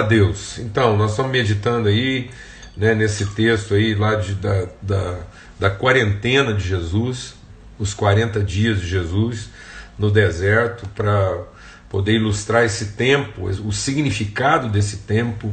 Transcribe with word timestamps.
a 0.00 0.04
Deus. 0.04 0.58
Então, 0.58 0.96
nós 0.96 1.10
estamos 1.10 1.30
meditando 1.30 1.86
aí, 1.86 2.30
né, 2.74 2.94
nesse 2.94 3.26
texto 3.26 3.74
aí 3.74 3.94
lá 3.94 4.14
de, 4.14 4.34
da, 4.36 4.66
da, 4.80 5.18
da 5.60 5.70
quarentena 5.70 6.54
de 6.54 6.66
Jesus, 6.66 7.34
os 7.78 7.92
40 7.92 8.40
dias 8.40 8.80
de 8.80 8.88
Jesus 8.88 9.50
no 9.98 10.10
deserto, 10.10 10.88
para 10.94 11.42
poder 11.90 12.14
ilustrar 12.14 12.64
esse 12.64 12.92
tempo, 12.92 13.42
o 13.44 13.70
significado 13.70 14.70
desse 14.70 14.96
tempo, 14.96 15.52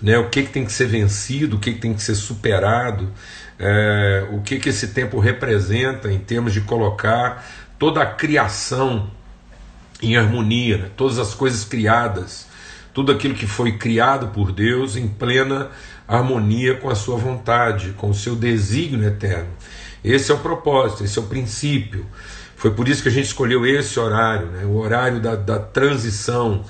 né, 0.00 0.16
o 0.16 0.30
que, 0.30 0.44
que 0.44 0.50
tem 0.50 0.64
que 0.64 0.72
ser 0.72 0.86
vencido, 0.86 1.56
o 1.56 1.60
que, 1.60 1.74
que 1.74 1.78
tem 1.78 1.92
que 1.92 2.00
ser 2.00 2.14
superado, 2.14 3.12
é, 3.58 4.28
o 4.32 4.40
que, 4.40 4.58
que 4.58 4.70
esse 4.70 4.88
tempo 4.88 5.20
representa 5.20 6.10
em 6.10 6.18
termos 6.18 6.54
de 6.54 6.62
colocar 6.62 7.46
toda 7.78 8.00
a 8.00 8.06
criação 8.06 9.10
em 10.00 10.16
harmonia, 10.16 10.78
né, 10.78 10.90
todas 10.96 11.18
as 11.18 11.34
coisas 11.34 11.66
criadas 11.66 12.50
tudo 12.92 13.12
aquilo 13.12 13.34
que 13.34 13.46
foi 13.46 13.72
criado 13.72 14.28
por 14.28 14.52
Deus 14.52 14.96
em 14.96 15.08
plena 15.08 15.70
harmonia 16.06 16.74
com 16.74 16.90
a 16.90 16.94
sua 16.94 17.16
vontade, 17.16 17.94
com 17.96 18.10
o 18.10 18.14
seu 18.14 18.36
desígnio 18.36 19.06
eterno. 19.06 19.48
Esse 20.04 20.30
é 20.30 20.34
o 20.34 20.38
propósito, 20.38 21.04
esse 21.04 21.18
é 21.18 21.22
o 21.22 21.26
princípio. 21.26 22.06
Foi 22.56 22.70
por 22.70 22.88
isso 22.88 23.02
que 23.02 23.08
a 23.08 23.12
gente 23.12 23.26
escolheu 23.26 23.66
esse 23.66 23.98
horário, 23.98 24.46
né? 24.46 24.64
o 24.64 24.76
horário 24.76 25.20
da, 25.20 25.34
da 25.34 25.58
transição, 25.58 26.64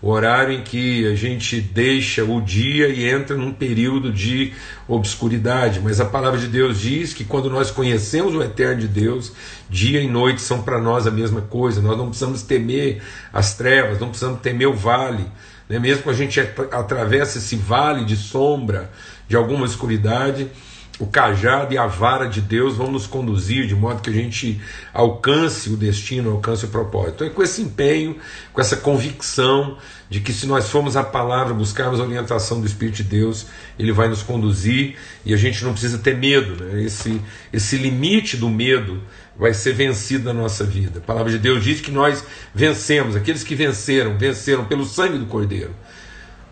o 0.00 0.10
horário 0.10 0.52
em 0.52 0.62
que 0.62 1.06
a 1.06 1.14
gente 1.14 1.60
deixa 1.60 2.24
o 2.24 2.40
dia 2.40 2.88
e 2.88 3.08
entra 3.08 3.36
num 3.36 3.52
período 3.52 4.12
de 4.12 4.52
obscuridade. 4.86 5.80
Mas 5.80 6.00
a 6.00 6.04
palavra 6.04 6.38
de 6.38 6.48
Deus 6.48 6.80
diz 6.80 7.12
que 7.12 7.24
quando 7.24 7.50
nós 7.50 7.70
conhecemos 7.70 8.34
o 8.34 8.42
eterno 8.42 8.82
de 8.82 8.88
Deus, 8.88 9.32
dia 9.68 10.00
e 10.00 10.08
noite 10.08 10.40
são 10.40 10.62
para 10.62 10.80
nós 10.80 11.06
a 11.06 11.10
mesma 11.10 11.40
coisa. 11.40 11.80
Nós 11.80 11.96
não 11.96 12.08
precisamos 12.08 12.42
temer 12.42 13.02
as 13.32 13.54
trevas, 13.54 13.98
não 13.98 14.08
precisamos 14.08 14.40
temer 14.40 14.68
o 14.68 14.74
vale 14.74 15.24
né? 15.68 15.78
mesmo 15.78 16.02
que 16.02 16.10
a 16.10 16.14
gente 16.14 16.40
atravesse 16.40 17.38
esse 17.38 17.56
vale 17.56 18.04
de 18.04 18.16
sombra, 18.16 18.90
de 19.28 19.36
alguma 19.36 19.66
escuridade, 19.66 20.50
o 20.98 21.06
cajado 21.06 21.72
e 21.72 21.78
a 21.78 21.86
vara 21.86 22.26
de 22.26 22.40
Deus 22.40 22.76
vão 22.76 22.90
nos 22.90 23.06
conduzir 23.06 23.66
de 23.66 23.74
modo 23.74 24.02
que 24.02 24.10
a 24.10 24.12
gente 24.12 24.60
alcance 24.92 25.70
o 25.70 25.76
destino, 25.76 26.32
alcance 26.32 26.64
o 26.64 26.68
propósito. 26.68 27.14
Então 27.14 27.26
é 27.28 27.30
com 27.30 27.42
esse 27.42 27.62
empenho, 27.62 28.16
com 28.52 28.60
essa 28.60 28.76
convicção 28.76 29.78
de 30.10 30.20
que 30.20 30.32
se 30.32 30.46
nós 30.46 30.68
formos 30.68 30.96
a 30.96 31.04
palavra, 31.04 31.54
buscarmos 31.54 32.00
a 32.00 32.02
orientação 32.02 32.60
do 32.60 32.66
Espírito 32.66 32.96
de 32.96 33.04
Deus, 33.04 33.46
ele 33.78 33.92
vai 33.92 34.08
nos 34.08 34.22
conduzir 34.22 34.96
e 35.24 35.32
a 35.32 35.36
gente 35.36 35.62
não 35.64 35.72
precisa 35.72 35.98
ter 35.98 36.16
medo. 36.16 36.64
Né? 36.64 36.82
Esse, 36.82 37.20
esse 37.52 37.76
limite 37.76 38.36
do 38.36 38.48
medo 38.48 39.00
vai 39.38 39.54
ser 39.54 39.72
vencido 39.72 40.24
na 40.24 40.34
nossa 40.34 40.64
vida. 40.64 40.98
A 40.98 41.02
palavra 41.02 41.30
de 41.30 41.38
Deus 41.38 41.62
diz 41.62 41.80
que 41.80 41.90
nós 41.90 42.24
vencemos, 42.52 43.14
aqueles 43.14 43.44
que 43.44 43.54
venceram, 43.54 44.18
venceram 44.18 44.64
pelo 44.64 44.84
sangue 44.84 45.16
do 45.16 45.26
Cordeiro. 45.26 45.74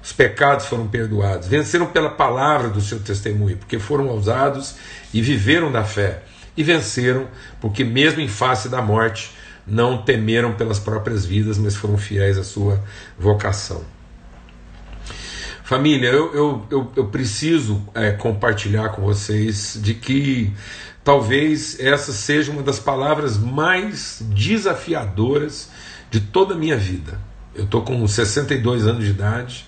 Os 0.02 0.12
pecados 0.12 0.66
foram 0.66 0.86
perdoados, 0.86 1.48
venceram 1.48 1.86
pela 1.86 2.10
palavra 2.10 2.68
do 2.68 2.80
seu 2.80 3.00
testemunho, 3.00 3.56
porque 3.56 3.78
foram 3.80 4.06
ousados 4.06 4.76
e 5.12 5.20
viveram 5.20 5.72
da 5.72 5.82
fé. 5.82 6.22
E 6.56 6.62
venceram 6.62 7.26
porque, 7.60 7.82
mesmo 7.82 8.20
em 8.20 8.28
face 8.28 8.68
da 8.68 8.80
morte, 8.80 9.32
não 9.66 10.00
temeram 10.02 10.54
pelas 10.54 10.78
próprias 10.78 11.26
vidas, 11.26 11.58
mas 11.58 11.74
foram 11.74 11.98
fiéis 11.98 12.38
à 12.38 12.44
sua 12.44 12.80
vocação. 13.18 13.84
Família, 15.64 16.10
eu, 16.10 16.32
eu, 16.32 16.66
eu, 16.70 16.92
eu 16.94 17.06
preciso 17.08 17.82
é, 17.92 18.12
compartilhar 18.12 18.90
com 18.90 19.02
vocês 19.02 19.76
de 19.82 19.94
que 19.94 20.52
Talvez 21.06 21.78
essa 21.78 22.12
seja 22.12 22.50
uma 22.50 22.64
das 22.64 22.80
palavras 22.80 23.38
mais 23.38 24.20
desafiadoras 24.34 25.68
de 26.10 26.18
toda 26.18 26.54
a 26.54 26.58
minha 26.58 26.76
vida. 26.76 27.20
Eu 27.54 27.62
estou 27.62 27.82
com 27.82 28.04
62 28.04 28.88
anos 28.88 29.04
de 29.04 29.10
idade, 29.10 29.64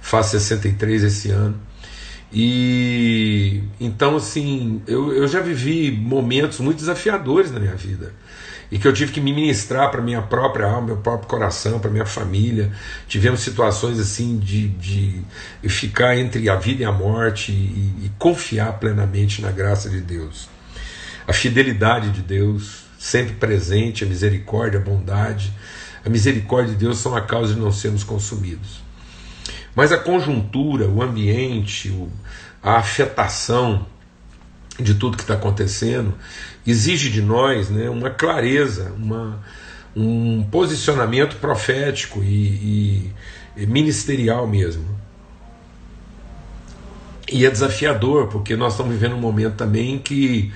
faço 0.00 0.30
63 0.30 1.04
esse 1.04 1.30
ano. 1.30 1.54
E 2.32 3.62
então, 3.80 4.16
assim, 4.16 4.82
eu, 4.84 5.12
eu 5.12 5.28
já 5.28 5.38
vivi 5.38 5.92
momentos 5.92 6.58
muito 6.58 6.78
desafiadores 6.78 7.52
na 7.52 7.60
minha 7.60 7.76
vida 7.76 8.12
e 8.68 8.76
que 8.76 8.88
eu 8.88 8.92
tive 8.92 9.12
que 9.12 9.20
me 9.20 9.32
ministrar 9.32 9.92
para 9.92 10.02
minha 10.02 10.22
própria 10.22 10.66
alma, 10.66 10.88
meu 10.88 10.96
próprio 10.96 11.28
coração, 11.28 11.78
para 11.78 11.88
minha 11.88 12.04
família. 12.04 12.72
Tivemos 13.06 13.42
situações 13.42 14.00
assim 14.00 14.38
de, 14.38 14.66
de 14.70 15.22
ficar 15.68 16.18
entre 16.18 16.50
a 16.50 16.56
vida 16.56 16.82
e 16.82 16.84
a 16.84 16.90
morte 16.90 17.52
e, 17.52 18.06
e 18.06 18.10
confiar 18.18 18.80
plenamente 18.80 19.40
na 19.40 19.52
graça 19.52 19.88
de 19.88 20.00
Deus 20.00 20.48
a 21.30 21.32
fidelidade 21.32 22.10
de 22.10 22.22
Deus, 22.22 22.82
sempre 22.98 23.34
presente, 23.34 24.02
a 24.02 24.06
misericórdia, 24.06 24.80
a 24.80 24.82
bondade. 24.82 25.52
A 26.04 26.08
misericórdia 26.08 26.72
de 26.72 26.80
Deus 26.80 26.98
são 26.98 27.14
a 27.14 27.20
causa 27.20 27.54
de 27.54 27.60
não 27.60 27.70
sermos 27.70 28.02
consumidos. 28.02 28.82
Mas 29.72 29.92
a 29.92 29.96
conjuntura, 29.96 30.88
o 30.88 31.00
ambiente, 31.00 31.94
a 32.60 32.78
afetação 32.78 33.86
de 34.76 34.94
tudo 34.94 35.16
que 35.16 35.22
está 35.22 35.34
acontecendo 35.34 36.14
exige 36.66 37.10
de 37.10 37.22
nós 37.22 37.70
né, 37.70 37.88
uma 37.88 38.10
clareza, 38.10 38.92
uma, 38.98 39.40
um 39.94 40.42
posicionamento 40.50 41.36
profético 41.36 42.24
e, 42.24 42.26
e, 42.26 43.12
e 43.56 43.66
ministerial 43.66 44.48
mesmo. 44.48 44.98
E 47.30 47.46
é 47.46 47.50
desafiador, 47.50 48.26
porque 48.26 48.56
nós 48.56 48.72
estamos 48.72 48.92
vivendo 48.92 49.14
um 49.14 49.20
momento 49.20 49.54
também 49.54 49.96
que 49.96 50.52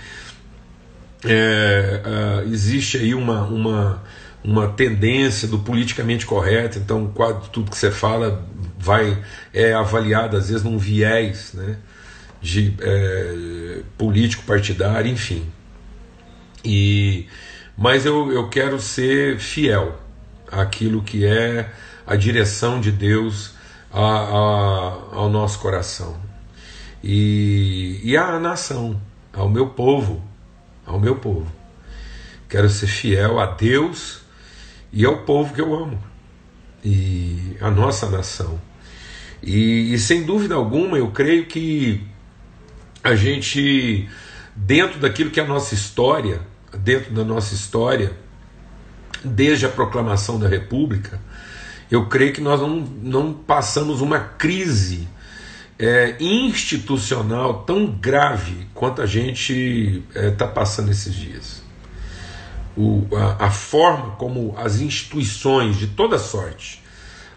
é, 1.24 2.02
é, 2.04 2.48
existe 2.48 2.98
aí 2.98 3.14
uma, 3.14 3.44
uma, 3.44 4.02
uma 4.42 4.68
tendência 4.68 5.48
do 5.48 5.58
politicamente 5.58 6.26
correto, 6.26 6.78
então 6.78 7.10
quase 7.14 7.48
tudo 7.50 7.70
que 7.70 7.78
você 7.78 7.90
fala 7.90 8.46
vai 8.78 9.22
é 9.52 9.72
avaliado 9.72 10.36
às 10.36 10.48
vezes 10.48 10.62
num 10.62 10.76
viés 10.76 11.52
né, 11.54 11.76
de 12.40 12.74
é, 12.80 13.80
político 13.96 14.42
partidário, 14.44 15.10
enfim. 15.10 15.46
E, 16.64 17.26
mas 17.76 18.04
eu, 18.04 18.32
eu 18.32 18.48
quero 18.48 18.78
ser 18.80 19.38
fiel 19.38 19.98
àquilo 20.50 21.02
que 21.02 21.24
é 21.24 21.70
a 22.06 22.16
direção 22.16 22.80
de 22.80 22.92
Deus 22.92 23.54
a, 23.92 24.00
a, 24.00 25.16
ao 25.16 25.30
nosso 25.30 25.58
coração 25.58 26.16
e, 27.02 28.00
e 28.02 28.16
à 28.16 28.38
nação, 28.38 29.00
ao 29.32 29.48
meu 29.48 29.68
povo 29.68 30.22
ao 30.86 31.00
meu 31.00 31.16
povo. 31.16 31.50
Quero 32.48 32.68
ser 32.68 32.86
fiel 32.86 33.40
a 33.40 33.46
Deus 33.46 34.20
e 34.92 35.04
ao 35.04 35.18
povo 35.18 35.52
que 35.52 35.60
eu 35.60 35.74
amo, 35.74 36.02
e 36.84 37.56
a 37.60 37.70
nossa 37.70 38.08
nação. 38.08 38.60
E, 39.42 39.92
e 39.92 39.98
sem 39.98 40.24
dúvida 40.24 40.54
alguma, 40.54 40.96
eu 40.96 41.10
creio 41.10 41.46
que 41.46 42.06
a 43.02 43.14
gente, 43.14 44.08
dentro 44.54 45.00
daquilo 45.00 45.30
que 45.30 45.40
é 45.40 45.42
a 45.42 45.46
nossa 45.46 45.74
história, 45.74 46.40
dentro 46.78 47.12
da 47.12 47.24
nossa 47.24 47.54
história, 47.54 48.12
desde 49.24 49.66
a 49.66 49.68
proclamação 49.68 50.38
da 50.38 50.48
República, 50.48 51.20
eu 51.90 52.06
creio 52.06 52.32
que 52.32 52.40
nós 52.40 52.60
não, 52.60 52.80
não 52.80 53.32
passamos 53.32 54.00
uma 54.00 54.20
crise 54.20 55.08
é, 55.78 56.16
institucional 56.20 57.64
tão 57.64 57.86
grave 57.86 58.66
quanto 58.74 59.02
a 59.02 59.06
gente 59.06 60.04
está 60.08 60.20
é, 60.20 60.30
tá 60.30 60.46
passando 60.46 60.90
esses 60.90 61.14
dias. 61.14 61.62
O, 62.76 63.06
a, 63.14 63.46
a, 63.46 63.50
forma 63.50 64.16
como 64.16 64.54
as 64.56 64.80
instituições 64.80 65.76
de 65.76 65.88
toda 65.88 66.18
sorte, 66.18 66.82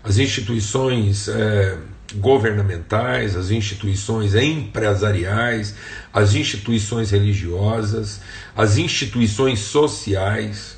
as 0.03 0.17
instituições 0.17 1.27
é, 1.27 1.77
governamentais, 2.15 3.35
as 3.35 3.51
instituições 3.51 4.33
empresariais, 4.33 5.75
as 6.13 6.33
instituições 6.33 7.11
religiosas, 7.11 8.21
as 8.55 8.77
instituições 8.77 9.59
sociais, 9.59 10.77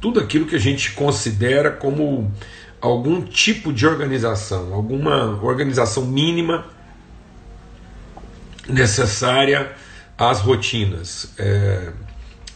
tudo 0.00 0.18
aquilo 0.18 0.46
que 0.46 0.56
a 0.56 0.60
gente 0.60 0.92
considera 0.92 1.70
como 1.70 2.32
algum 2.80 3.22
tipo 3.22 3.72
de 3.72 3.86
organização, 3.86 4.74
alguma 4.74 5.40
organização 5.44 6.04
mínima 6.04 6.66
necessária 8.68 9.72
às 10.16 10.40
rotinas. 10.40 11.32
É, 11.38 11.92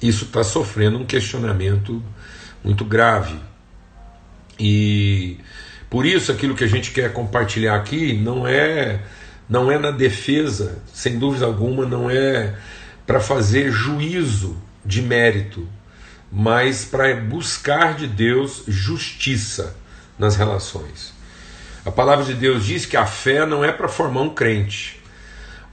isso 0.02 0.24
está 0.26 0.44
sofrendo 0.44 0.98
um 0.98 1.06
questionamento 1.06 2.02
muito 2.62 2.84
grave. 2.84 3.38
E 4.58 5.38
por 5.90 6.06
isso 6.06 6.32
aquilo 6.32 6.54
que 6.54 6.64
a 6.64 6.68
gente 6.68 6.90
quer 6.90 7.12
compartilhar 7.12 7.76
aqui 7.76 8.14
não 8.14 8.46
é 8.46 9.00
não 9.48 9.70
é 9.70 9.78
na 9.78 9.92
defesa, 9.92 10.82
sem 10.92 11.20
dúvida 11.20 11.46
alguma, 11.46 11.86
não 11.86 12.10
é 12.10 12.56
para 13.06 13.20
fazer 13.20 13.70
juízo 13.70 14.60
de 14.84 15.00
mérito, 15.00 15.68
mas 16.32 16.84
para 16.84 17.14
buscar 17.14 17.94
de 17.94 18.08
Deus 18.08 18.64
justiça 18.66 19.76
nas 20.18 20.34
relações. 20.34 21.14
A 21.84 21.92
palavra 21.92 22.24
de 22.24 22.34
Deus 22.34 22.64
diz 22.64 22.84
que 22.84 22.96
a 22.96 23.06
fé 23.06 23.46
não 23.46 23.64
é 23.64 23.70
para 23.70 23.86
formar 23.86 24.22
um 24.22 24.30
crente. 24.30 24.95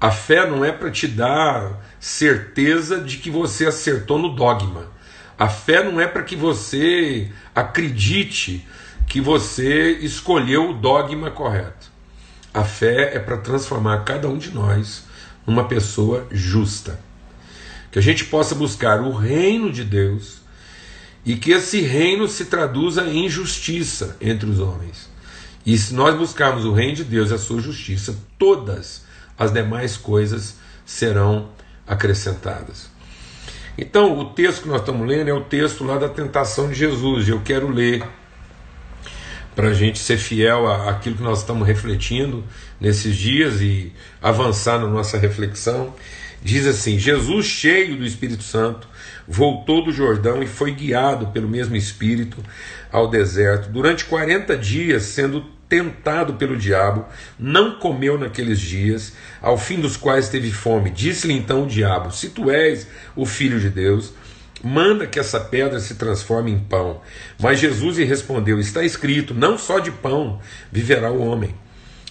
A 0.04 0.12
fé 0.12 0.46
não 0.46 0.66
é 0.66 0.70
para 0.74 0.92
te 0.92 1.08
dar 1.08 1.82
certeza 1.98 3.00
de 3.00 3.16
que 3.20 3.30
você 3.30 3.66
acertou 3.66 4.20
no 4.20 4.36
dogma. 4.36 4.92
A 5.40 5.48
fé 5.48 5.82
não 5.82 5.98
é 5.98 6.06
para 6.06 6.24
que 6.24 6.36
você 6.36 7.32
acredite 7.56 8.68
que 9.08 9.22
você 9.22 9.92
escolheu 10.00 10.72
o 10.72 10.74
dogma 10.74 11.32
correto. 11.32 11.90
A 12.54 12.66
fé 12.66 13.16
é 13.16 13.20
para 13.20 13.38
transformar 13.38 14.04
cada 14.04 14.28
um 14.28 14.38
de 14.38 14.52
nós 14.52 15.06
numa 15.48 15.70
pessoa 15.70 16.28
justa. 16.30 17.00
Que 17.90 17.98
a 17.98 18.02
gente 18.02 18.26
possa 18.26 18.54
buscar 18.54 19.00
o 19.00 19.14
reino 19.14 19.72
de 19.72 19.86
Deus 19.86 20.42
e 21.26 21.38
que 21.38 21.52
esse 21.52 21.80
reino 21.80 22.28
se 22.28 22.44
traduza 22.44 23.08
em 23.08 23.30
justiça 23.30 24.18
entre 24.20 24.50
os 24.50 24.60
homens. 24.60 25.10
E 25.66 25.78
se 25.78 25.94
nós 25.94 26.14
buscarmos 26.14 26.66
o 26.66 26.74
reino 26.74 26.98
de 26.98 27.06
Deus 27.06 27.32
e 27.32 27.36
a 27.36 27.38
sua 27.38 27.62
justiça, 27.62 28.20
todas 28.38 29.13
as 29.38 29.52
demais 29.52 29.98
coisas 29.98 30.58
serão 30.86 31.50
acrescentadas. 31.88 32.92
Então, 33.78 34.20
o 34.20 34.26
texto 34.26 34.64
que 34.64 34.68
nós 34.70 34.82
estamos 34.82 35.08
lendo 35.08 35.30
é 35.30 35.34
o 35.34 35.42
texto 35.42 35.84
lá 35.84 35.98
da 35.98 36.08
tentação 36.08 36.70
de 36.70 36.76
Jesus, 36.76 37.28
e 37.28 37.32
eu 37.32 37.42
quero 37.42 37.70
ler 37.70 38.04
para 39.56 39.70
a 39.70 39.74
gente 39.74 40.00
ser 40.00 40.18
fiel 40.18 40.68
àquilo 40.68 41.16
que 41.16 41.24
nós 41.24 41.40
estamos 41.40 41.68
refletindo 41.68 42.44
nesses 42.80 43.16
dias 43.16 43.62
e 43.62 43.92
avançar 44.22 44.80
na 44.80 44.88
nossa 44.88 45.18
reflexão. 45.18 45.94
Diz 46.42 46.68
assim: 46.68 47.00
Jesus, 47.00 47.46
cheio 47.46 47.98
do 47.98 48.06
Espírito 48.06 48.44
Santo, 48.44 48.88
voltou 49.28 49.84
do 49.84 49.92
Jordão 49.92 50.42
e 50.44 50.48
foi 50.48 50.72
guiado 50.72 51.28
pelo 51.28 51.48
mesmo 51.48 51.76
Espírito 51.76 52.38
ao 52.92 53.10
deserto. 53.10 53.70
Durante 53.70 54.06
40 54.06 54.58
dias, 54.58 55.04
sendo 55.04 55.46
tentado 55.68 56.36
pelo 56.36 56.56
diabo, 56.56 57.06
não 57.40 57.80
comeu 57.80 58.18
naqueles 58.18 58.60
dias, 58.60 59.14
ao 59.42 59.58
fim 59.58 59.80
dos 59.80 59.98
quais 59.98 60.30
teve 60.30 60.52
fome. 60.52 60.92
Disse-lhe 60.92 61.34
então 61.34 61.64
o 61.64 61.68
diabo: 61.68 62.12
Se 62.12 62.30
tu 62.30 62.52
és 62.52 62.88
o 63.16 63.26
filho 63.26 63.60
de 63.60 63.70
Deus, 63.70 64.14
manda 64.64 65.08
que 65.08 65.20
essa 65.20 65.40
pedra 65.40 65.80
se 65.80 65.96
transforme 65.96 66.52
em 66.52 66.60
pão. 66.60 67.02
Mas 67.40 67.60
Jesus 67.60 67.98
lhe 67.98 68.06
respondeu: 68.06 68.60
Está 68.60 68.84
escrito: 68.84 69.34
Não 69.34 69.58
só 69.58 69.80
de 69.80 69.92
pão 69.92 70.40
viverá 70.72 71.12
o 71.12 71.26
homem. 71.26 71.56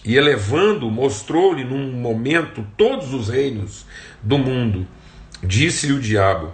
E 0.04 0.16
elevando, 0.16 0.90
mostrou-lhe 0.90 1.62
num 1.62 1.92
momento 1.92 2.66
todos 2.76 3.14
os 3.14 3.28
reinos 3.28 3.86
do 4.20 4.36
mundo. 4.36 4.86
Disse-lhe 5.40 5.92
o 5.92 6.00
diabo: 6.00 6.52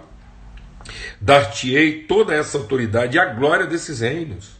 Dar-te-ei 1.19 2.03
toda 2.03 2.33
essa 2.33 2.57
autoridade 2.57 3.17
e 3.17 3.19
a 3.19 3.25
glória 3.25 3.65
desses 3.65 3.99
reinos 4.01 4.59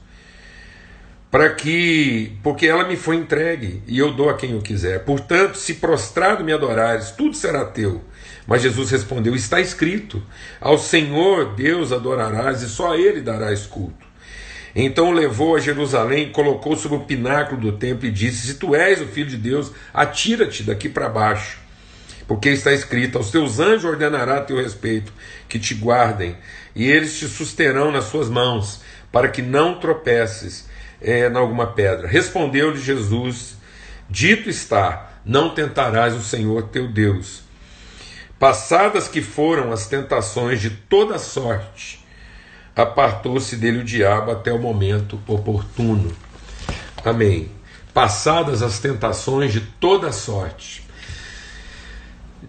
para 1.31 1.53
que, 1.53 2.31
porque 2.41 2.65
ela 2.65 2.87
me 2.87 2.95
foi 2.95 3.15
entregue 3.15 3.83
e 3.87 3.99
eu 3.99 4.11
dou 4.11 4.29
a 4.29 4.35
quem 4.35 4.51
eu 4.51 4.61
quiser. 4.61 5.03
Portanto, 5.05 5.57
se 5.57 5.75
prostrado 5.75 6.43
me 6.43 6.51
adorares, 6.51 7.11
tudo 7.11 7.35
será 7.35 7.65
teu. 7.65 8.01
Mas 8.47 8.63
Jesus 8.63 8.89
respondeu: 8.89 9.35
Está 9.35 9.61
escrito: 9.61 10.21
Ao 10.59 10.77
Senhor 10.77 11.53
Deus 11.53 11.91
adorarás 11.91 12.63
e 12.63 12.69
só 12.69 12.93
a 12.93 12.97
Ele 12.97 13.21
darás 13.21 13.67
culto. 13.67 14.07
Então 14.75 15.09
o 15.09 15.11
levou 15.11 15.55
a 15.55 15.59
Jerusalém, 15.59 16.31
colocou 16.31 16.75
sobre 16.75 16.97
o 16.97 17.01
pináculo 17.01 17.61
do 17.61 17.71
templo 17.73 18.07
e 18.07 18.11
disse: 18.11 18.47
Se 18.47 18.55
tu 18.55 18.73
és 18.73 18.99
o 18.99 19.05
filho 19.05 19.29
de 19.29 19.37
Deus, 19.37 19.71
atira-te 19.93 20.63
daqui 20.63 20.89
para 20.89 21.09
baixo. 21.09 21.59
Porque 22.29 22.49
está 22.49 22.71
escrito: 22.71 23.17
Aos 23.17 23.31
teus 23.31 23.59
anjos 23.59 23.85
ordenará 23.85 24.39
teu 24.41 24.57
respeito 24.57 25.11
que 25.49 25.57
te 25.57 25.73
guardem, 25.73 26.37
e 26.75 26.87
eles 26.87 27.17
te 27.17 27.27
susterão 27.27 27.91
nas 27.91 28.05
suas 28.05 28.29
mãos, 28.29 28.81
para 29.11 29.29
que 29.29 29.41
não 29.41 29.79
tropeces 29.79 30.69
é, 31.01 31.27
em 31.27 31.35
alguma 31.35 31.65
pedra. 31.65 32.07
Respondeu-lhe 32.07 32.79
Jesus: 32.79 33.57
Dito 34.07 34.47
está, 34.47 35.19
não 35.25 35.55
tentarás 35.55 36.13
o 36.13 36.21
Senhor 36.21 36.67
teu 36.67 36.87
Deus. 36.87 37.41
Passadas 38.37 39.07
que 39.07 39.23
foram 39.23 39.71
as 39.71 39.87
tentações 39.87 40.61
de 40.61 40.69
toda 40.69 41.17
sorte, 41.17 42.05
apartou-se 42.75 43.55
dele 43.55 43.79
o 43.79 43.83
diabo 43.83 44.29
até 44.29 44.53
o 44.53 44.59
momento 44.59 45.19
oportuno. 45.27 46.15
Amém. 47.03 47.51
Passadas 47.91 48.61
as 48.61 48.77
tentações 48.77 49.51
de 49.51 49.61
toda 49.61 50.11
sorte. 50.11 50.87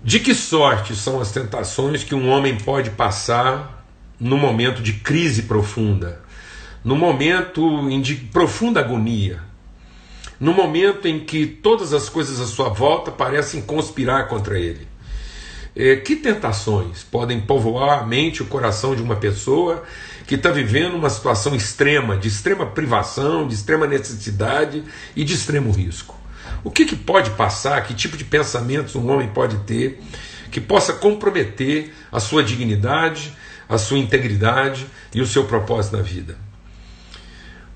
De 0.03 0.21
que 0.21 0.35
sorte 0.35 0.95
são 0.95 1.21
as 1.21 1.33
tentações 1.33 2.05
que 2.05 2.15
um 2.15 2.29
homem 2.29 2.57
pode 2.57 2.91
passar 2.91 3.85
no 4.19 4.37
momento 4.37 4.83
de 4.83 4.95
crise 4.95 5.43
profunda? 5.43 6.21
no 6.83 6.97
momento 6.97 7.89
de 8.01 8.15
profunda 8.15 8.81
agonia, 8.81 9.41
no 10.39 10.55
momento 10.55 11.07
em 11.07 11.21
que 11.21 11.47
todas 11.47 11.93
as 11.93 12.09
coisas 12.09 12.41
à 12.41 12.47
sua 12.47 12.71
volta 12.71 13.11
parecem 13.11 13.61
conspirar 13.61 14.29
contra 14.29 14.59
ele. 14.59 14.89
É, 15.77 15.97
que 15.97 16.17
tentações 16.17 17.05
podem 17.05 17.41
povoar 17.41 18.01
a 18.01 18.07
mente 18.07 18.39
e 18.39 18.43
o 18.43 18.47
coração 18.47 18.97
de 18.97 19.03
uma 19.03 19.17
pessoa 19.17 19.85
que 20.27 20.35
está 20.35 20.51
vivendo 20.51 20.95
uma 20.95 21.11
situação 21.11 21.55
extrema, 21.55 22.17
de 22.17 22.29
extrema 22.29 22.67
privação, 22.67 23.47
de 23.47 23.55
extrema 23.55 23.87
necessidade 23.87 24.83
e 25.15 25.23
de 25.23 25.35
extremo 25.35 25.71
risco? 25.71 26.17
O 26.63 26.71
que, 26.71 26.85
que 26.85 26.97
pode 26.97 27.31
passar, 27.31 27.83
que 27.85 27.95
tipo 27.95 28.17
de 28.17 28.25
pensamentos 28.25 28.95
um 28.95 29.11
homem 29.11 29.29
pode 29.29 29.57
ter 29.65 30.01
que 30.51 30.61
possa 30.61 30.93
comprometer 30.93 31.95
a 32.11 32.19
sua 32.19 32.43
dignidade, 32.43 33.33
a 33.69 33.79
sua 33.79 33.99
integridade 33.99 34.87
e 35.15 35.21
o 35.21 35.27
seu 35.27 35.45
propósito 35.45 35.97
na 35.97 36.03
vida? 36.03 36.37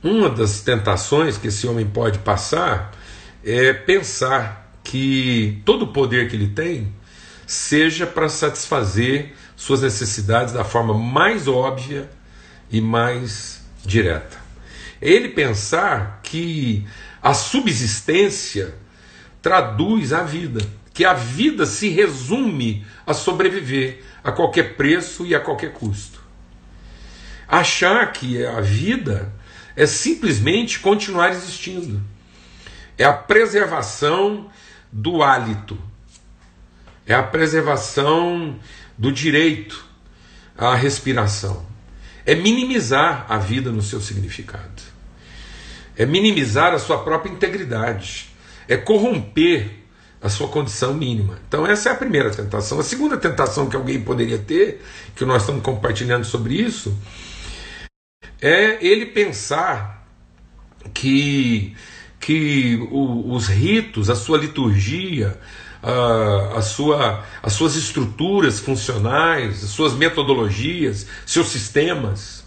Uma 0.03 0.29
das 0.29 0.61
tentações 0.61 1.39
que 1.39 1.49
esse 1.49 1.67
homem 1.67 1.87
pode 1.87 2.19
passar 2.19 2.93
é 3.43 3.73
pensar 3.73 4.71
que 4.83 5.63
todo 5.65 5.85
o 5.85 5.93
poder 5.93 6.29
que 6.29 6.37
ele 6.37 6.49
tem 6.49 6.93
seja 7.47 8.07
para 8.07 8.29
satisfazer 8.29 9.35
suas 9.57 9.83
necessidades 9.83 10.53
da 10.53 10.65
forma 10.65 10.93
mais 10.93 11.49
óbvia 11.49 12.11
e 12.71 12.81
mais 12.81 13.63
direta. 13.85 14.37
Ele 15.01 15.29
pensar 15.29 16.21
que 16.23 16.87
a 17.25 17.33
subsistência 17.33 18.75
traduz 19.41 20.13
a 20.13 20.23
vida, 20.23 20.61
que 20.93 21.07
a 21.07 21.15
vida 21.15 21.65
se 21.65 21.89
resume 21.89 22.85
a 23.07 23.15
sobreviver 23.15 24.05
a 24.23 24.31
qualquer 24.31 24.77
preço 24.77 25.25
e 25.25 25.35
a 25.35 25.41
qualquer 25.41 25.73
custo. 25.73 26.21
Achar 27.49 28.13
que 28.13 28.45
a 28.45 28.61
vida 28.61 29.33
é 29.75 29.87
simplesmente 29.87 30.81
continuar 30.81 31.31
existindo. 31.31 32.03
É 32.99 33.05
a 33.05 33.13
preservação 33.15 34.51
do 34.93 35.23
hálito, 35.23 35.79
é 37.07 37.15
a 37.15 37.23
preservação 37.23 38.61
do 38.99 39.11
direito 39.11 39.83
à 40.59 40.75
respiração, 40.75 41.65
é 42.27 42.35
minimizar 42.35 43.25
a 43.31 43.39
vida 43.39 43.73
no 43.73 43.81
seu 43.81 44.01
significado, 44.01 44.94
é 45.97 46.05
minimizar 46.05 46.73
a 46.73 46.79
sua 46.79 46.99
própria 46.99 47.31
integridade, 47.31 48.29
é 48.69 48.77
corromper 48.77 49.71
a 50.21 50.29
sua 50.29 50.49
condição 50.49 50.95
mínima. 50.95 51.39
Então, 51.47 51.67
essa 51.67 51.91
é 51.91 51.93
a 51.93 51.95
primeira 51.95 52.31
tentação. 52.31 52.81
A 52.81 52.83
segunda 52.83 53.17
tentação 53.17 53.69
que 53.69 53.77
alguém 53.77 54.01
poderia 54.01 54.39
ter, 54.39 54.83
que 55.15 55.25
nós 55.25 55.43
estamos 55.43 55.63
compartilhando 55.63 56.25
sobre 56.25 56.55
isso, 56.55 56.97
é 58.41 58.79
ele 58.85 59.07
pensar 59.07 60.07
que, 60.95 61.77
que 62.19 62.77
o, 62.91 63.35
os 63.35 63.49
ritos, 63.49 64.09
a 64.09 64.15
sua 64.15 64.39
liturgia, 64.39 65.39
a, 65.83 66.59
a 66.59 66.63
sua, 66.63 67.23
as 67.43 67.53
suas 67.53 67.77
estruturas 67.77 68.59
funcionais, 68.59 69.63
as 69.63 69.71
suas 69.71 69.93
metodologias, 69.93 71.07
seus 71.27 71.49
sistemas, 71.49 72.45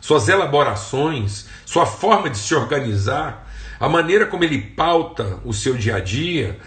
suas 0.00 0.28
elaborações, 0.28 1.46
sua 1.68 1.84
forma 1.84 2.30
de 2.30 2.38
se 2.38 2.54
organizar, 2.54 3.46
a 3.78 3.90
maneira 3.90 4.24
como 4.24 4.42
ele 4.42 4.58
pauta 4.58 5.38
o 5.44 5.52
seu 5.52 5.74
dia 5.74 5.96
a 5.96 6.00
dia, 6.00 6.58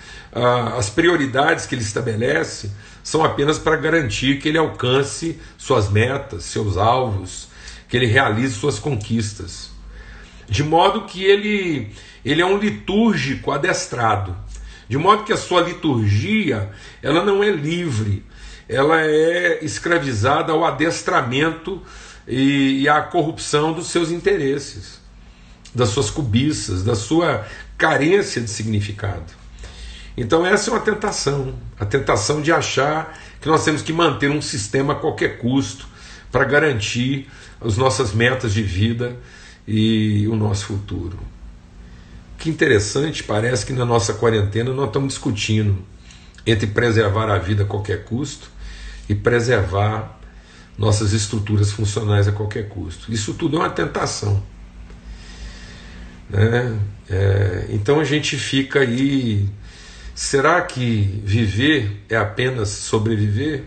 as 0.78 0.92
prioridades 0.92 1.66
que 1.66 1.74
ele 1.74 1.82
estabelece, 1.82 2.72
são 3.02 3.26
apenas 3.26 3.58
para 3.58 3.78
garantir 3.78 4.40
que 4.40 4.48
ele 4.48 4.60
alcance 4.60 5.42
suas 5.58 5.90
metas, 5.90 6.44
seus 6.44 6.78
alvos, 6.78 7.48
que 7.90 7.98
ele 7.98 8.06
realize 8.06 8.54
suas 8.54 8.78
conquistas. 8.78 9.72
De 10.48 10.64
modo 10.64 11.06
que 11.06 11.24
ele, 11.24 11.92
ele 12.24 12.44
é 12.44 12.46
um 12.46 12.60
litúrgico 12.60 13.50
adestrado. 13.50 14.38
De 14.88 15.00
modo 15.00 15.24
que 15.24 15.34
a 15.34 15.38
sua 15.38 15.62
liturgia, 15.62 16.70
ela 17.02 17.26
não 17.26 17.44
é 17.44 17.50
livre, 17.50 18.24
ela 18.70 19.02
é 19.02 19.66
escravizada 19.66 20.54
ao 20.54 20.64
adestramento 20.64 21.82
e, 22.28 22.82
e 22.82 22.90
à 22.90 23.02
corrupção 23.02 23.74
dos 23.74 23.88
seus 23.88 24.12
interesses, 24.12 25.00
das 25.74 25.90
suas 25.90 26.10
cobiças, 26.10 26.84
da 26.84 26.96
sua 26.96 27.46
carência 27.78 28.42
de 28.42 28.50
significado. 28.50 29.42
Então, 30.16 30.46
essa 30.46 30.70
é 30.70 30.74
uma 30.74 30.80
tentação 30.82 31.56
a 31.80 31.86
tentação 31.86 32.42
de 32.42 32.52
achar 32.52 33.18
que 33.42 33.48
nós 33.48 33.64
temos 33.66 33.82
que 33.82 33.92
manter 33.92 34.30
um 34.30 34.42
sistema 34.42 34.94
a 34.94 34.96
qualquer 34.96 35.40
custo 35.40 35.88
para 36.32 36.46
garantir 36.46 37.28
as 37.60 37.76
nossas 37.76 38.14
metas 38.14 38.54
de 38.54 38.62
vida 38.62 39.18
e 39.68 40.28
o 40.28 40.36
nosso 40.36 40.66
futuro. 40.66 41.18
Que 42.38 42.50
interessante, 42.50 43.24
parece 43.24 43.66
que 43.66 43.74
na 43.74 43.86
nossa 43.86 44.14
quarentena 44.14 44.72
nós 44.74 44.88
estamos 44.88 45.14
discutindo 45.14 45.78
entre 46.46 46.68
preservar 46.68 47.30
a 47.30 47.38
vida 47.38 47.64
a 47.64 47.66
qualquer 47.66 48.04
custo 48.04 48.50
e 49.10 49.16
preservar 49.16 50.20
nossas 50.78 51.14
estruturas 51.14 51.72
funcionais 51.72 52.28
a 52.28 52.32
qualquer 52.32 52.68
custo. 52.70 53.12
Isso 53.12 53.34
tudo 53.34 53.58
é 53.58 53.60
uma 53.60 53.70
tentação. 53.70 54.42
Né? 56.30 56.80
É, 57.10 57.66
então 57.70 58.00
a 58.00 58.04
gente 58.04 58.38
fica 58.38 58.80
aí. 58.80 59.48
Será 60.16 60.62
que 60.62 61.22
viver 61.24 62.04
é 62.10 62.16
apenas 62.16 62.70
sobreviver? 62.70 63.64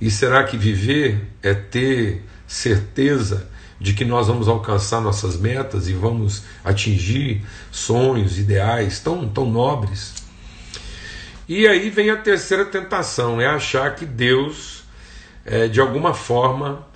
E 0.00 0.10
será 0.10 0.44
que 0.44 0.56
viver 0.56 1.26
é 1.42 1.54
ter 1.54 2.22
certeza 2.46 3.48
de 3.80 3.94
que 3.94 4.04
nós 4.04 4.26
vamos 4.26 4.48
alcançar 4.48 5.00
nossas 5.00 5.36
metas 5.38 5.88
e 5.88 5.92
vamos 5.92 6.42
atingir 6.64 7.42
sonhos, 7.70 8.38
ideais 8.38 9.00
tão, 9.00 9.28
tão 9.28 9.50
nobres? 9.50 10.14
E 11.48 11.66
aí 11.66 11.90
vem 11.90 12.10
a 12.10 12.16
terceira 12.16 12.64
tentação: 12.64 13.40
é 13.40 13.46
achar 13.46 13.94
que 13.94 14.04
Deus, 14.04 14.75
é, 15.46 15.68
de 15.68 15.80
alguma 15.80 16.12
forma, 16.12 16.86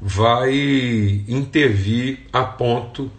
vai 0.00 0.54
intervir 1.26 2.20
a 2.32 2.44
ponto 2.44 3.10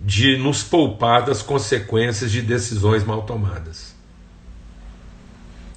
de 0.00 0.36
nos 0.36 0.64
poupar 0.64 1.24
das 1.24 1.42
consequências 1.42 2.32
de 2.32 2.42
decisões 2.42 3.04
mal 3.04 3.22
tomadas. 3.22 3.94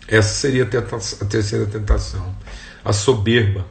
Essa 0.07 0.33
seria 0.33 0.63
a 0.63 1.25
terceira 1.25 1.67
tentação, 1.67 2.35
a 2.83 2.91
soberba. 2.91 3.67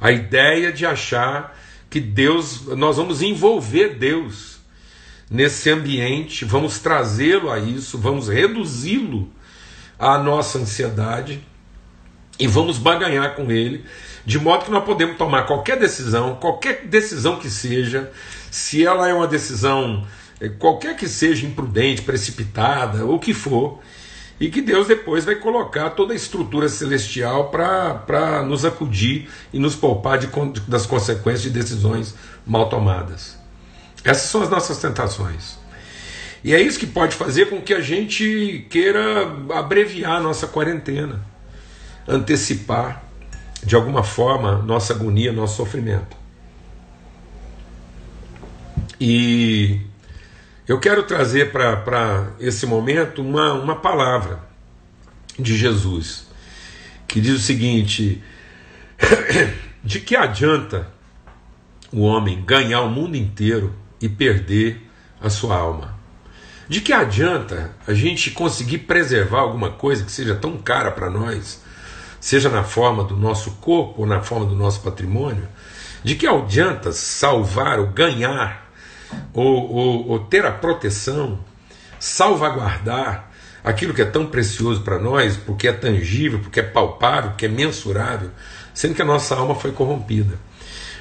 A 0.00 0.10
ideia 0.10 0.72
de 0.72 0.86
achar 0.86 1.56
que 1.90 2.00
Deus, 2.00 2.66
nós 2.66 2.96
vamos 2.96 3.20
envolver 3.20 3.96
Deus 3.98 4.58
nesse 5.30 5.70
ambiente, 5.70 6.44
vamos 6.44 6.78
trazê-lo 6.78 7.50
a 7.50 7.58
isso, 7.58 7.98
vamos 7.98 8.28
reduzi-lo 8.28 9.30
à 9.98 10.18
nossa 10.18 10.58
ansiedade 10.58 11.42
e 12.38 12.46
vamos 12.46 12.78
baganhar 12.78 13.34
com 13.34 13.50
ele, 13.50 13.84
de 14.24 14.38
modo 14.38 14.64
que 14.64 14.70
nós 14.70 14.84
podemos 14.84 15.16
tomar 15.16 15.44
qualquer 15.44 15.78
decisão, 15.78 16.36
qualquer 16.36 16.86
decisão 16.86 17.38
que 17.38 17.48
seja, 17.48 18.10
se 18.50 18.84
ela 18.84 19.08
é 19.08 19.14
uma 19.14 19.26
decisão, 19.26 20.06
eh, 20.40 20.48
qualquer 20.48 20.96
que 20.96 21.08
seja 21.08 21.46
imprudente, 21.46 22.02
precipitada, 22.02 23.04
ou 23.04 23.18
que 23.18 23.32
for, 23.32 23.80
e 24.38 24.50
que 24.50 24.60
Deus 24.60 24.86
depois 24.86 25.24
vai 25.24 25.36
colocar 25.36 25.90
toda 25.90 26.12
a 26.12 26.16
estrutura 26.16 26.68
celestial 26.68 27.50
para 27.50 28.42
nos 28.42 28.64
acudir 28.64 29.30
e 29.52 29.58
nos 29.58 29.74
poupar 29.74 30.18
de, 30.18 30.28
das 30.68 30.84
consequências 30.84 31.42
de 31.42 31.50
decisões 31.50 32.14
mal 32.46 32.68
tomadas. 32.68 33.38
Essas 34.04 34.30
são 34.30 34.42
as 34.42 34.50
nossas 34.50 34.78
tentações. 34.78 35.58
E 36.44 36.54
é 36.54 36.60
isso 36.60 36.78
que 36.78 36.86
pode 36.86 37.16
fazer 37.16 37.48
com 37.48 37.60
que 37.60 37.74
a 37.74 37.80
gente 37.80 38.66
queira 38.70 39.26
abreviar 39.54 40.16
a 40.16 40.20
nossa 40.20 40.46
quarentena, 40.46 41.20
antecipar 42.08 43.04
de 43.62 43.74
alguma 43.74 44.02
forma 44.02 44.62
nossa 44.62 44.92
agonia, 44.92 45.32
nosso 45.32 45.56
sofrimento. 45.56 46.16
E 49.00 49.80
eu 50.66 50.80
quero 50.80 51.02
trazer 51.02 51.52
para 51.52 52.32
esse 52.40 52.66
momento 52.66 53.22
uma, 53.22 53.52
uma 53.52 53.76
palavra 53.76 54.40
de 55.38 55.56
Jesus, 55.56 56.26
que 57.06 57.20
diz 57.20 57.34
o 57.34 57.42
seguinte: 57.42 58.22
de 59.84 60.00
que 60.00 60.16
adianta 60.16 60.88
o 61.92 62.00
homem 62.02 62.42
ganhar 62.44 62.80
o 62.82 62.90
mundo 62.90 63.16
inteiro 63.16 63.74
e 64.00 64.08
perder 64.08 64.82
a 65.20 65.28
sua 65.28 65.56
alma? 65.56 65.94
De 66.68 66.80
que 66.80 66.92
adianta 66.92 67.70
a 67.86 67.94
gente 67.94 68.30
conseguir 68.32 68.78
preservar 68.78 69.40
alguma 69.40 69.70
coisa 69.70 70.04
que 70.04 70.10
seja 70.10 70.34
tão 70.34 70.56
cara 70.56 70.90
para 70.90 71.08
nós, 71.08 71.62
seja 72.26 72.48
na 72.48 72.64
forma 72.64 73.04
do 73.04 73.16
nosso 73.16 73.52
corpo 73.60 74.00
ou 74.00 74.06
na 74.06 74.20
forma 74.20 74.44
do 74.44 74.56
nosso 74.56 74.80
patrimônio? 74.80 75.46
De 76.02 76.16
que 76.16 76.26
adianta 76.26 76.90
salvar 76.90 77.78
ou 77.78 77.86
ganhar 77.86 78.68
ou, 79.32 79.72
ou, 79.72 80.08
ou 80.08 80.18
ter 80.18 80.44
a 80.44 80.50
proteção, 80.50 81.38
salvaguardar 82.00 83.30
aquilo 83.62 83.94
que 83.94 84.02
é 84.02 84.04
tão 84.04 84.26
precioso 84.26 84.80
para 84.80 84.98
nós, 84.98 85.36
porque 85.36 85.68
é 85.68 85.72
tangível, 85.72 86.40
porque 86.40 86.58
é 86.58 86.64
palpável, 86.64 87.30
porque 87.30 87.46
é 87.46 87.48
mensurável, 87.48 88.32
sendo 88.74 88.96
que 88.96 89.02
a 89.02 89.04
nossa 89.04 89.36
alma 89.36 89.54
foi 89.54 89.70
corrompida. 89.70 90.36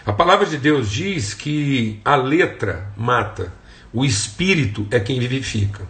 A 0.05 0.13
palavra 0.13 0.45
de 0.45 0.57
Deus 0.57 0.91
diz 0.91 1.33
que 1.33 1.99
a 2.05 2.15
letra 2.15 2.91
mata, 2.95 3.51
o 3.91 4.05
espírito 4.05 4.85
é 4.91 4.99
quem 4.99 5.19
vivifica. 5.19 5.87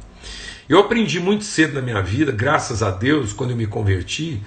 Eu 0.70 0.80
aprendi 0.80 1.20
muito 1.20 1.44
cedo 1.44 1.74
na 1.74 1.82
minha 1.82 2.02
vida, 2.02 2.32
graças 2.32 2.82
a 2.82 2.90
Deus, 2.90 3.34
quando 3.34 3.50
eu 3.50 3.58
me 3.58 3.68
converti, 3.68 4.42